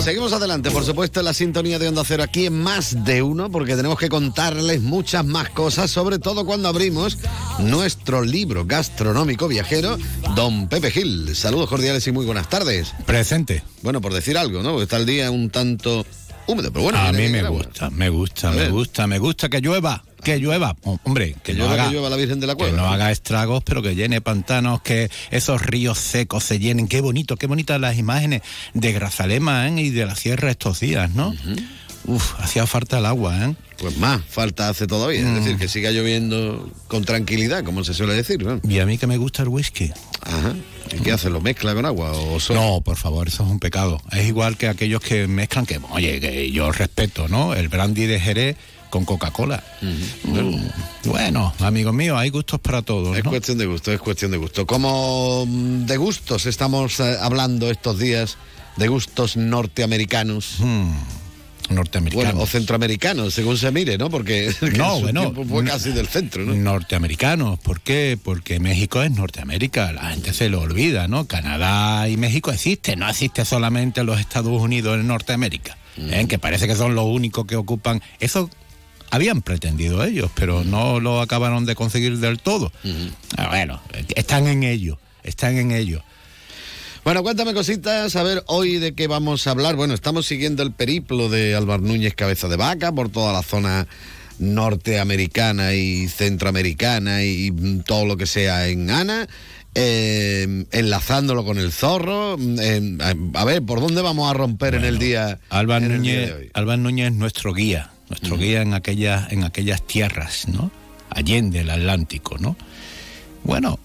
[0.00, 3.50] Seguimos adelante, por supuesto, en la sintonía de Onda Cero aquí en Más de Uno,
[3.50, 7.18] porque tenemos que contarles muchas más cosas, sobre todo cuando abrimos
[7.58, 9.98] nuestro libro gastronómico viajero,
[10.34, 11.36] Don Pepe Gil.
[11.36, 12.94] Saludos cordiales y muy buenas tardes.
[13.06, 13.62] Presente.
[13.82, 14.70] Bueno, por decir algo, ¿no?
[14.70, 16.04] Porque está el día un tanto
[16.46, 16.98] húmedo, pero bueno.
[16.98, 20.76] a mí me gusta, me gusta, me gusta, me gusta que llueva, que llueva.
[21.04, 22.76] Hombre, que, Que no llueva, haga, que llueva la Virgen de la que Cueva.
[22.76, 26.88] no haga estragos, pero que llene pantanos, que esos ríos secos se llenen.
[26.88, 28.42] Qué bonito, qué bonitas las imágenes
[28.74, 29.80] de Grazalema ¿eh?
[29.80, 31.34] y de la sierra estos días, ¿no?
[32.04, 33.54] Uf, hacía falta el agua, ¿eh?
[33.78, 35.34] Pues más falta hace todavía, es Mm.
[35.36, 38.60] decir, que siga lloviendo con tranquilidad, como se suele decir, ¿no?
[38.68, 39.90] Y a mí que me gusta el whisky.
[40.20, 40.54] Ajá.
[40.96, 41.30] ¿Y qué hace?
[41.30, 42.60] ¿Lo mezcla con agua o solo?
[42.60, 44.00] No, por favor, eso es un pecado.
[44.10, 47.54] Es igual que aquellos que mezclan, que, oye, que yo respeto, ¿no?
[47.54, 48.56] El brandy de Jerez
[48.92, 49.64] con Coca-Cola.
[49.80, 53.16] Mm, Bueno, amigos míos, hay gustos para todos.
[53.16, 53.30] Es ¿no?
[53.30, 54.66] cuestión de gusto, es cuestión de gusto.
[54.66, 58.36] Como mm, de gustos estamos eh, hablando estos días,
[58.76, 60.58] de gustos norteamericanos.
[61.70, 62.32] norteamericanos.
[62.34, 64.10] Bueno, o centroamericanos, según se mire, ¿no?
[64.10, 66.54] Porque No, bueno, fue casi del centro, ¿no?
[66.54, 68.18] Norteamericanos, ¿por qué?
[68.22, 71.26] Porque México es Norteamérica, la gente se lo olvida, ¿no?
[71.26, 76.26] Canadá y México existen, no existe solamente los Estados Unidos en Norteamérica, ¿eh?
[76.28, 78.02] que parece que son los únicos que ocupan.
[78.20, 78.50] Eso
[79.12, 82.72] habían pretendido ellos, pero no lo acabaron de conseguir del todo.
[83.36, 83.80] Ah, bueno,
[84.16, 86.02] están en ello, están en ello.
[87.04, 89.76] Bueno, cuéntame cositas, a ver hoy de qué vamos a hablar.
[89.76, 93.86] Bueno, estamos siguiendo el periplo de Álvaro Núñez Cabeza de Vaca por toda la zona
[94.38, 97.50] norteamericana y centroamericana y
[97.84, 99.28] todo lo que sea en Ana.
[99.74, 102.34] eh, enlazándolo con el zorro.
[102.38, 102.98] en-
[103.34, 105.38] a, ver, ¿por dónde vamos a romper en el día?
[105.48, 106.30] Álvaro Núñez,
[106.78, 110.70] Núñez es nuestro guía, nuestro guía en aquellas, en aquellas tierras, ¿no?
[111.10, 112.56] Allende el Atlántico, ¿no?
[113.44, 113.78] Bueno,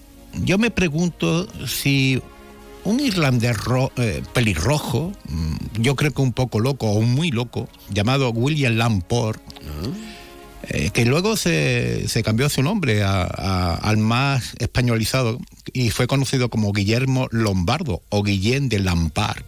[0.44, 2.20] yo me pregunto si
[2.84, 7.68] un irlandés ro- eh, pelirrojo, mm, yo creo que un poco loco o muy loco,
[7.90, 9.40] llamado William Lamport,
[10.68, 15.38] eh, que luego se, se cambió su nombre al más españolizado
[15.72, 19.42] y fue conocido como Guillermo Lombardo o Guillén de Lampard.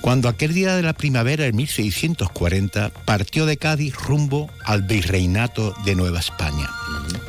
[0.00, 5.94] Cuando aquel día de la primavera de 1640 partió de Cádiz rumbo al virreinato de
[5.94, 6.68] Nueva España.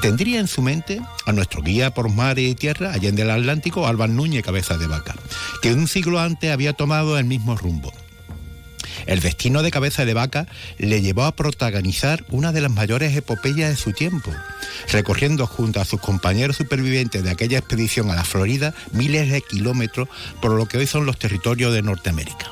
[0.02, 4.14] Tendría en su mente a nuestro guía por mar y tierra, allende el Atlántico, Álvaro
[4.14, 5.16] Núñez Cabeza de Vaca,
[5.62, 7.92] que un siglo antes había tomado el mismo rumbo.
[9.06, 10.48] El destino de Cabeza de Vaca
[10.78, 14.32] le llevó a protagonizar una de las mayores epopeyas de su tiempo,
[14.92, 20.08] recorriendo junto a sus compañeros supervivientes de aquella expedición a la Florida miles de kilómetros
[20.42, 22.52] por lo que hoy son los territorios de Norteamérica.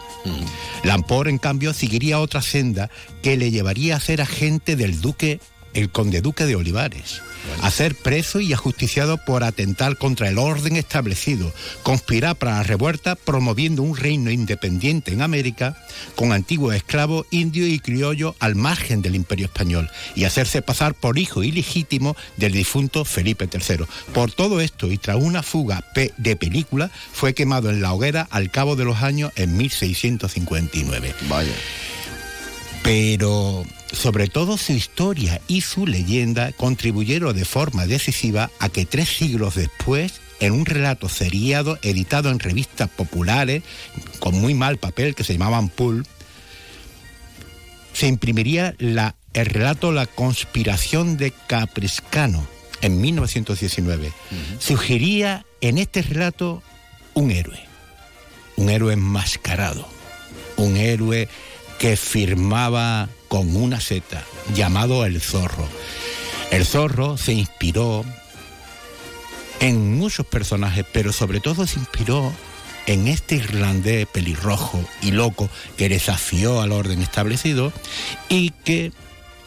[0.83, 2.89] Lamport, en cambio, seguiría otra senda
[3.21, 5.39] que le llevaría a ser agente del duque,
[5.79, 7.21] el conde duque de Olivares,
[7.61, 11.53] a ser preso y ajusticiado por atentar contra el orden establecido,
[11.83, 15.77] conspirar para la revuelta promoviendo un reino independiente en América
[16.15, 21.17] con antiguos esclavos indios y criollos al margen del imperio español y hacerse pasar por
[21.17, 23.85] hijo ilegítimo del difunto Felipe III.
[24.13, 25.83] Por todo esto y tras una fuga
[26.17, 31.15] de película fue quemado en la hoguera al cabo de los años en 1659.
[31.29, 31.53] Vaya.
[32.83, 39.09] Pero sobre todo su historia y su leyenda contribuyeron de forma decisiva a que tres
[39.09, 43.63] siglos después, en un relato seriado editado en revistas populares,
[44.19, 46.07] con muy mal papel, que se llamaban Pulp,
[47.93, 52.47] se imprimiría la, el relato La conspiración de Capriscano
[52.81, 54.13] en 1919.
[54.59, 56.63] Surgiría en este relato
[57.13, 57.59] un héroe,
[58.55, 59.85] un héroe enmascarado,
[60.55, 61.27] un héroe
[61.79, 65.67] que firmaba con una seta, llamado el zorro.
[66.51, 68.03] El zorro se inspiró
[69.61, 72.33] en muchos personajes, pero sobre todo se inspiró
[72.87, 77.71] en este irlandés pelirrojo y loco que desafió al orden establecido
[78.29, 78.91] y que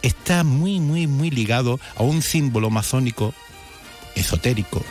[0.02, 3.34] está muy, muy, muy ligado a un símbolo masónico
[4.14, 4.84] esotérico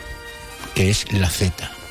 [0.74, 1.81] que es la Z.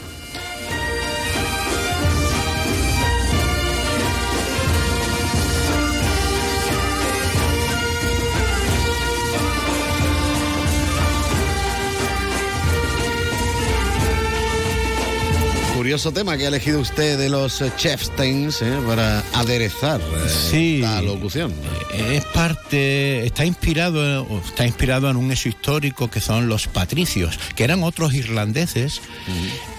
[15.82, 20.78] Curioso tema que ha elegido usted de los eh, Chefstains eh, para aderezar eh, Sí.
[20.78, 21.52] la locución.
[21.92, 27.64] Es parte, está inspirado, está inspirado en un hecho histórico que son los patricios, que
[27.64, 29.02] eran otros irlandeses.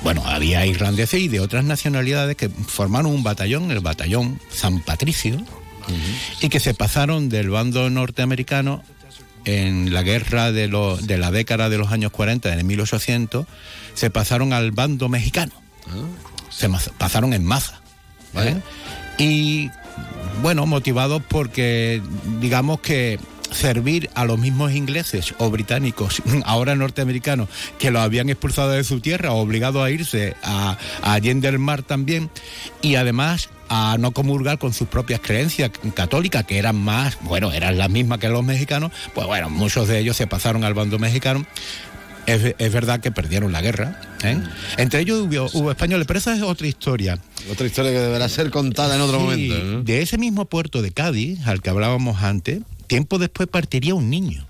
[0.03, 5.37] Bueno, había irlandeses y de otras nacionalidades que formaron un batallón, el batallón San Patricio,
[6.41, 8.83] y que se pasaron del bando norteamericano
[9.45, 10.67] en la guerra de,
[11.03, 13.47] de la década de los años 40, en el 1800,
[13.95, 15.62] se pasaron al bando mexicano.
[16.51, 16.69] Se
[16.99, 17.81] pasaron en masa.
[18.33, 18.57] ¿vale?
[19.19, 19.71] Y
[20.43, 22.03] bueno, motivados porque
[22.41, 23.19] digamos que
[23.53, 29.01] servir a los mismos ingleses o británicos, ahora norteamericanos, que los habían expulsado de su
[29.01, 32.31] tierra, obligados a irse a, a Allende el Mar también,
[32.81, 37.79] y además a no comulgar con sus propias creencias católicas, que eran más, bueno, eran
[37.79, 41.47] las mismas que los mexicanos, pues bueno, muchos de ellos se pasaron al bando mexicano.
[42.27, 44.01] Es, es verdad que perdieron la guerra.
[44.23, 44.39] ¿eh?
[44.77, 47.19] Entre ellos hubo, hubo españoles, pero esa es otra historia.
[47.51, 49.59] Otra historia que deberá ser contada en otro Sí, momento.
[49.65, 49.83] ¿no?
[49.83, 54.47] De ese mismo puerto de Cádiz, al que hablábamos antes, tiempo después partiría un niño,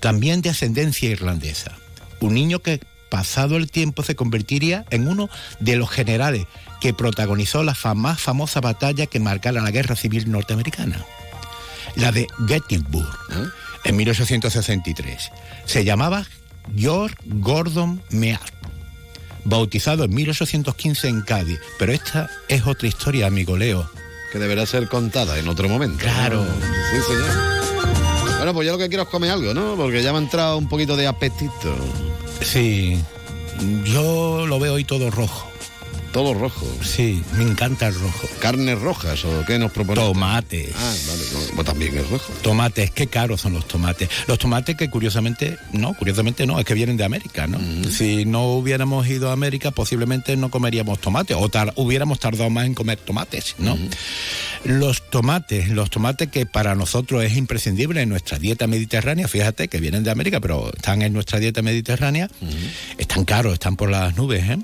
[0.00, 1.72] también de ascendencia irlandesa.
[2.20, 2.80] Un niño que,
[3.10, 5.28] pasado el tiempo, se convertiría en uno
[5.58, 6.46] de los generales
[6.80, 11.04] que protagonizó la más famosa batalla que marcara la guerra civil norteamericana,
[11.96, 13.08] la de Gettysburg,
[13.84, 15.30] en 1863.
[15.66, 16.24] Se llamaba
[16.76, 18.40] George Gordon Meade
[19.44, 21.60] bautizado en 1815 en Cádiz.
[21.78, 23.88] Pero esta es otra historia, amigo Leo.
[24.30, 25.98] Que deberá ser contada en otro momento.
[25.98, 26.44] Claro.
[26.90, 27.52] Sí, señor.
[28.38, 29.76] Bueno, pues yo lo que quiero es comer algo, ¿no?
[29.76, 31.76] Porque ya me ha entrado un poquito de apetito.
[32.40, 32.98] Sí,
[33.84, 35.51] yo lo veo hoy todo rojo.
[36.12, 36.66] Todo rojo.
[36.82, 38.28] Sí, me encanta el rojo.
[38.38, 40.04] ¿Carnes rojas o qué nos propones?
[40.04, 40.68] Tomates.
[40.76, 41.22] Ah, vale.
[41.54, 42.32] Pues también es rojo.
[42.42, 44.10] Tomates, qué caros son los tomates.
[44.26, 47.58] Los tomates que curiosamente, no, curiosamente no, es que vienen de América, ¿no?
[47.90, 52.66] Si no hubiéramos ido a América, posiblemente no comeríamos tomates o tar- hubiéramos tardado más
[52.66, 53.78] en comer tomates, ¿no?
[54.64, 59.80] Los tomates, los tomates que para nosotros es imprescindible en nuestra dieta mediterránea, fíjate que
[59.80, 62.28] vienen de América, pero están en nuestra dieta mediterránea,
[62.98, 64.58] están caros, están por las nubes, ¿eh?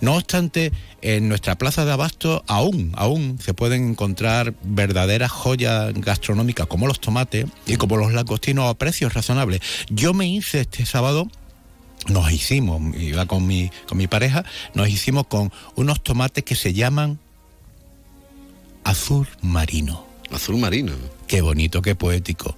[0.00, 6.66] No obstante, en nuestra plaza de abasto aún, aún se pueden encontrar verdaderas joyas gastronómicas
[6.66, 9.60] como los tomates y como los langostinos a precios razonables.
[9.90, 11.28] Yo me hice este sábado
[12.08, 14.44] nos hicimos, iba con mi, con mi pareja,
[14.74, 17.18] nos hicimos con unos tomates que se llaman
[18.84, 20.04] azul marino.
[20.32, 20.92] Azul marino.
[21.28, 22.56] Qué bonito, qué poético.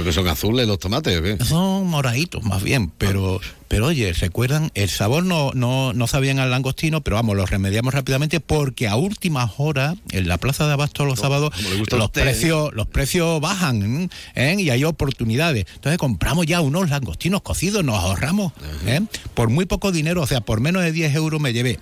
[0.00, 1.44] ¿Porque son azules los tomates o qué?
[1.44, 4.70] Son moraditos más bien, pero, pero oye, ¿recuerdan?
[4.72, 8.96] El sabor no, no, no sabían al langostino, pero vamos, lo remediamos rápidamente porque a
[8.96, 11.52] últimas horas, en la plaza de Abasto los sábados,
[11.90, 12.10] los ¿eh?
[12.14, 14.56] precios, los precios bajan ¿eh?
[14.58, 15.66] y hay oportunidades.
[15.74, 18.54] Entonces compramos ya unos langostinos cocidos, nos ahorramos.
[18.86, 19.02] ¿eh?
[19.34, 21.78] Por muy poco dinero, o sea, por menos de 10 euros me llevé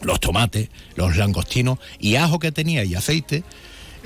[0.00, 3.44] los tomates, los langostinos y ajo que tenía y aceite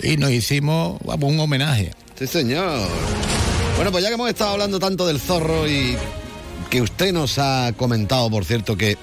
[0.02, 1.92] y nos hicimos vamos, un homenaje.
[2.18, 2.88] Sí, señor.
[3.76, 5.96] Bueno, pues ya que hemos estado hablando tanto del zorro y
[6.68, 8.98] que usted nos ha comentado, por cierto, que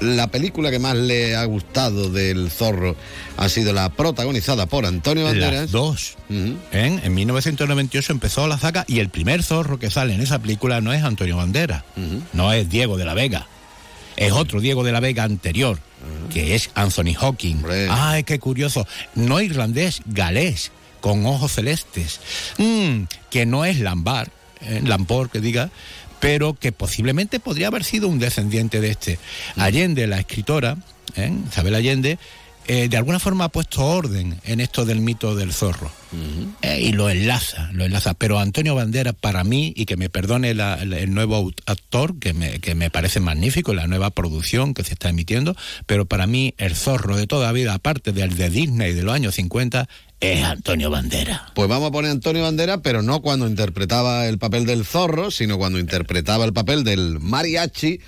[0.00, 2.96] la película que más le ha gustado del zorro
[3.36, 5.52] ha sido la protagonizada por Antonio Banderas.
[5.52, 6.16] Las dos.
[6.30, 7.00] ¿eh?
[7.02, 10.94] En 1998 empezó la saga y el primer zorro que sale en esa película no
[10.94, 11.84] es Antonio Banderas,
[12.32, 13.46] no es Diego de la Vega,
[14.16, 15.78] es otro Diego de la Vega anterior,
[16.32, 17.62] que es Anthony Hawking.
[17.90, 18.86] Ay, qué curioso.
[19.14, 22.20] No irlandés, galés, con ojos celestes.
[22.58, 25.70] Mm, que no es Lambert, eh, Lamport que diga,
[26.20, 29.18] pero que posiblemente podría haber sido un descendiente de este.
[29.56, 30.76] Allende, la escritora,
[31.16, 31.32] ¿eh?
[31.48, 32.18] Isabel Allende,
[32.66, 35.90] eh, de alguna forma ha puesto orden en esto del mito del zorro.
[36.62, 38.14] Eh, y lo enlaza, lo enlaza.
[38.14, 42.32] Pero Antonio Bandera, para mí, y que me perdone la- el, el nuevo actor, que
[42.32, 45.56] me, que me parece magnífico, la nueva producción que se está emitiendo,
[45.86, 49.34] pero para mí el zorro de toda vida, aparte del de Disney de los años
[49.36, 49.88] 50,
[50.20, 51.46] es Antonio Bandera.
[51.54, 55.58] Pues vamos a poner Antonio Bandera, pero no cuando interpretaba el papel del zorro, sino
[55.58, 58.00] cuando interpretaba el papel del mariachi,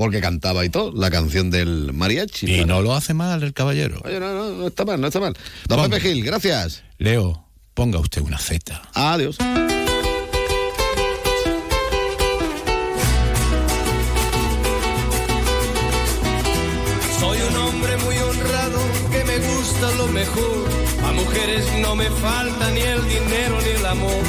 [0.00, 2.50] porque cantaba y todo, la canción del mariachi.
[2.50, 4.00] Y no lo hace mal el caballero.
[4.02, 5.36] Oye, no, no, no está mal, no está mal.
[5.68, 6.82] Don Pepe Gil, gracias.
[6.96, 7.44] Leo,
[7.74, 8.80] ponga usted una Z.
[8.94, 9.36] Adiós.
[17.20, 18.78] Soy un hombre muy honrado
[19.12, 20.68] que me gusta lo mejor.
[21.04, 24.22] A mujeres no me falta ni el dinero ni el amor.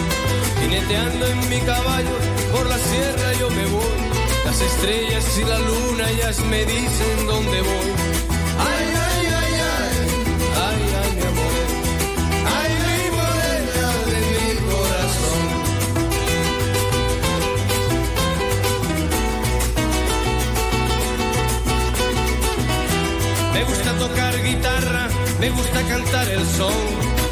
[0.62, 2.18] Jineteando en mi caballo
[2.52, 4.11] por la sierra yo me voy.
[4.46, 7.90] Las estrellas y la luna ellas me dicen dónde voy.
[8.60, 9.96] Ay, ay, ay, ay,
[10.68, 11.56] ay, ay, mi amor.
[12.58, 15.42] Ay, mi morena de mi corazón.
[23.54, 25.08] Me gusta tocar guitarra,
[25.40, 26.74] me gusta cantar el son.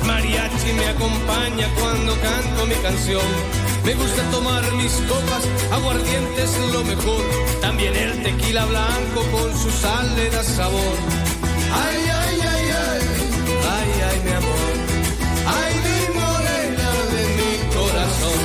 [0.06, 3.69] Mariachi me acompaña cuando canto mi canción.
[3.90, 7.24] Me gusta tomar mis copas, aguardiente es lo mejor.
[7.60, 10.96] También el tequila blanco con su sal le da sabor.
[11.74, 13.02] Ay, ay, ay, ay,
[13.78, 14.74] ay, ay, mi amor.
[15.58, 18.40] Ay, mi morena de mi corazón.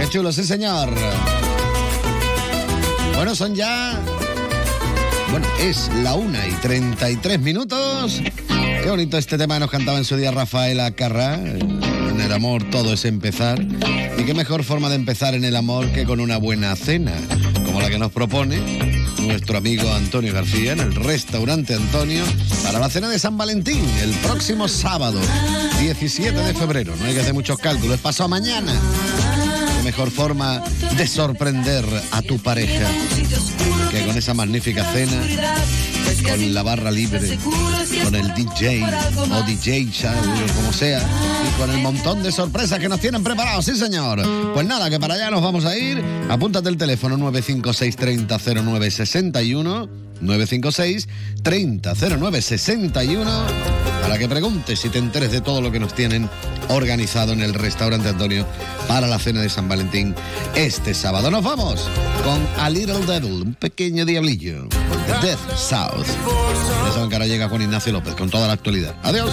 [0.00, 0.90] Qué chulo, sí, señor.
[3.14, 3.98] Bueno, son ya.
[5.30, 8.20] Bueno, es la una y 33 minutos.
[8.82, 11.34] Qué bonito este tema nos cantaba en su día Rafaela Carrá.
[11.34, 13.62] En el amor todo es empezar.
[14.18, 17.12] Y qué mejor forma de empezar en el amor que con una buena cena,
[17.64, 18.58] como la que nos propone
[19.20, 22.24] nuestro amigo Antonio García en el restaurante Antonio
[22.64, 25.20] para la cena de San Valentín el próximo sábado,
[25.80, 26.94] 17 de febrero.
[26.96, 28.72] No hay que hacer muchos cálculos, pasado mañana.
[29.76, 30.62] Qué mejor forma
[30.96, 32.88] de sorprender a tu pareja
[33.90, 35.22] que con esa magnífica cena,
[36.20, 37.38] con la barra libre,
[38.04, 38.84] con el DJ
[39.30, 40.52] o DJ, ¿sabes?
[40.54, 44.22] como sea, y con el montón de sorpresas que nos tienen preparados, sí señor.
[44.52, 46.02] Pues nada, que para allá nos vamos a ir.
[46.28, 49.88] Apúntate el teléfono 956 30 0961
[50.20, 51.08] 956
[51.42, 53.46] 30 0961
[54.02, 56.28] para que preguntes si te enteres de todo lo que nos tienen
[56.68, 58.46] organizado en el restaurante Antonio
[58.88, 60.14] para la cena de San Valentín
[60.54, 61.30] este sábado.
[61.30, 61.88] Nos vamos
[62.24, 64.68] con A Little Devil, un pequeño diablillo,
[65.22, 66.01] de Death South.
[66.06, 68.94] Ya saben que ahora llega Juan Ignacio López con toda la actualidad.
[69.02, 69.30] Adiós.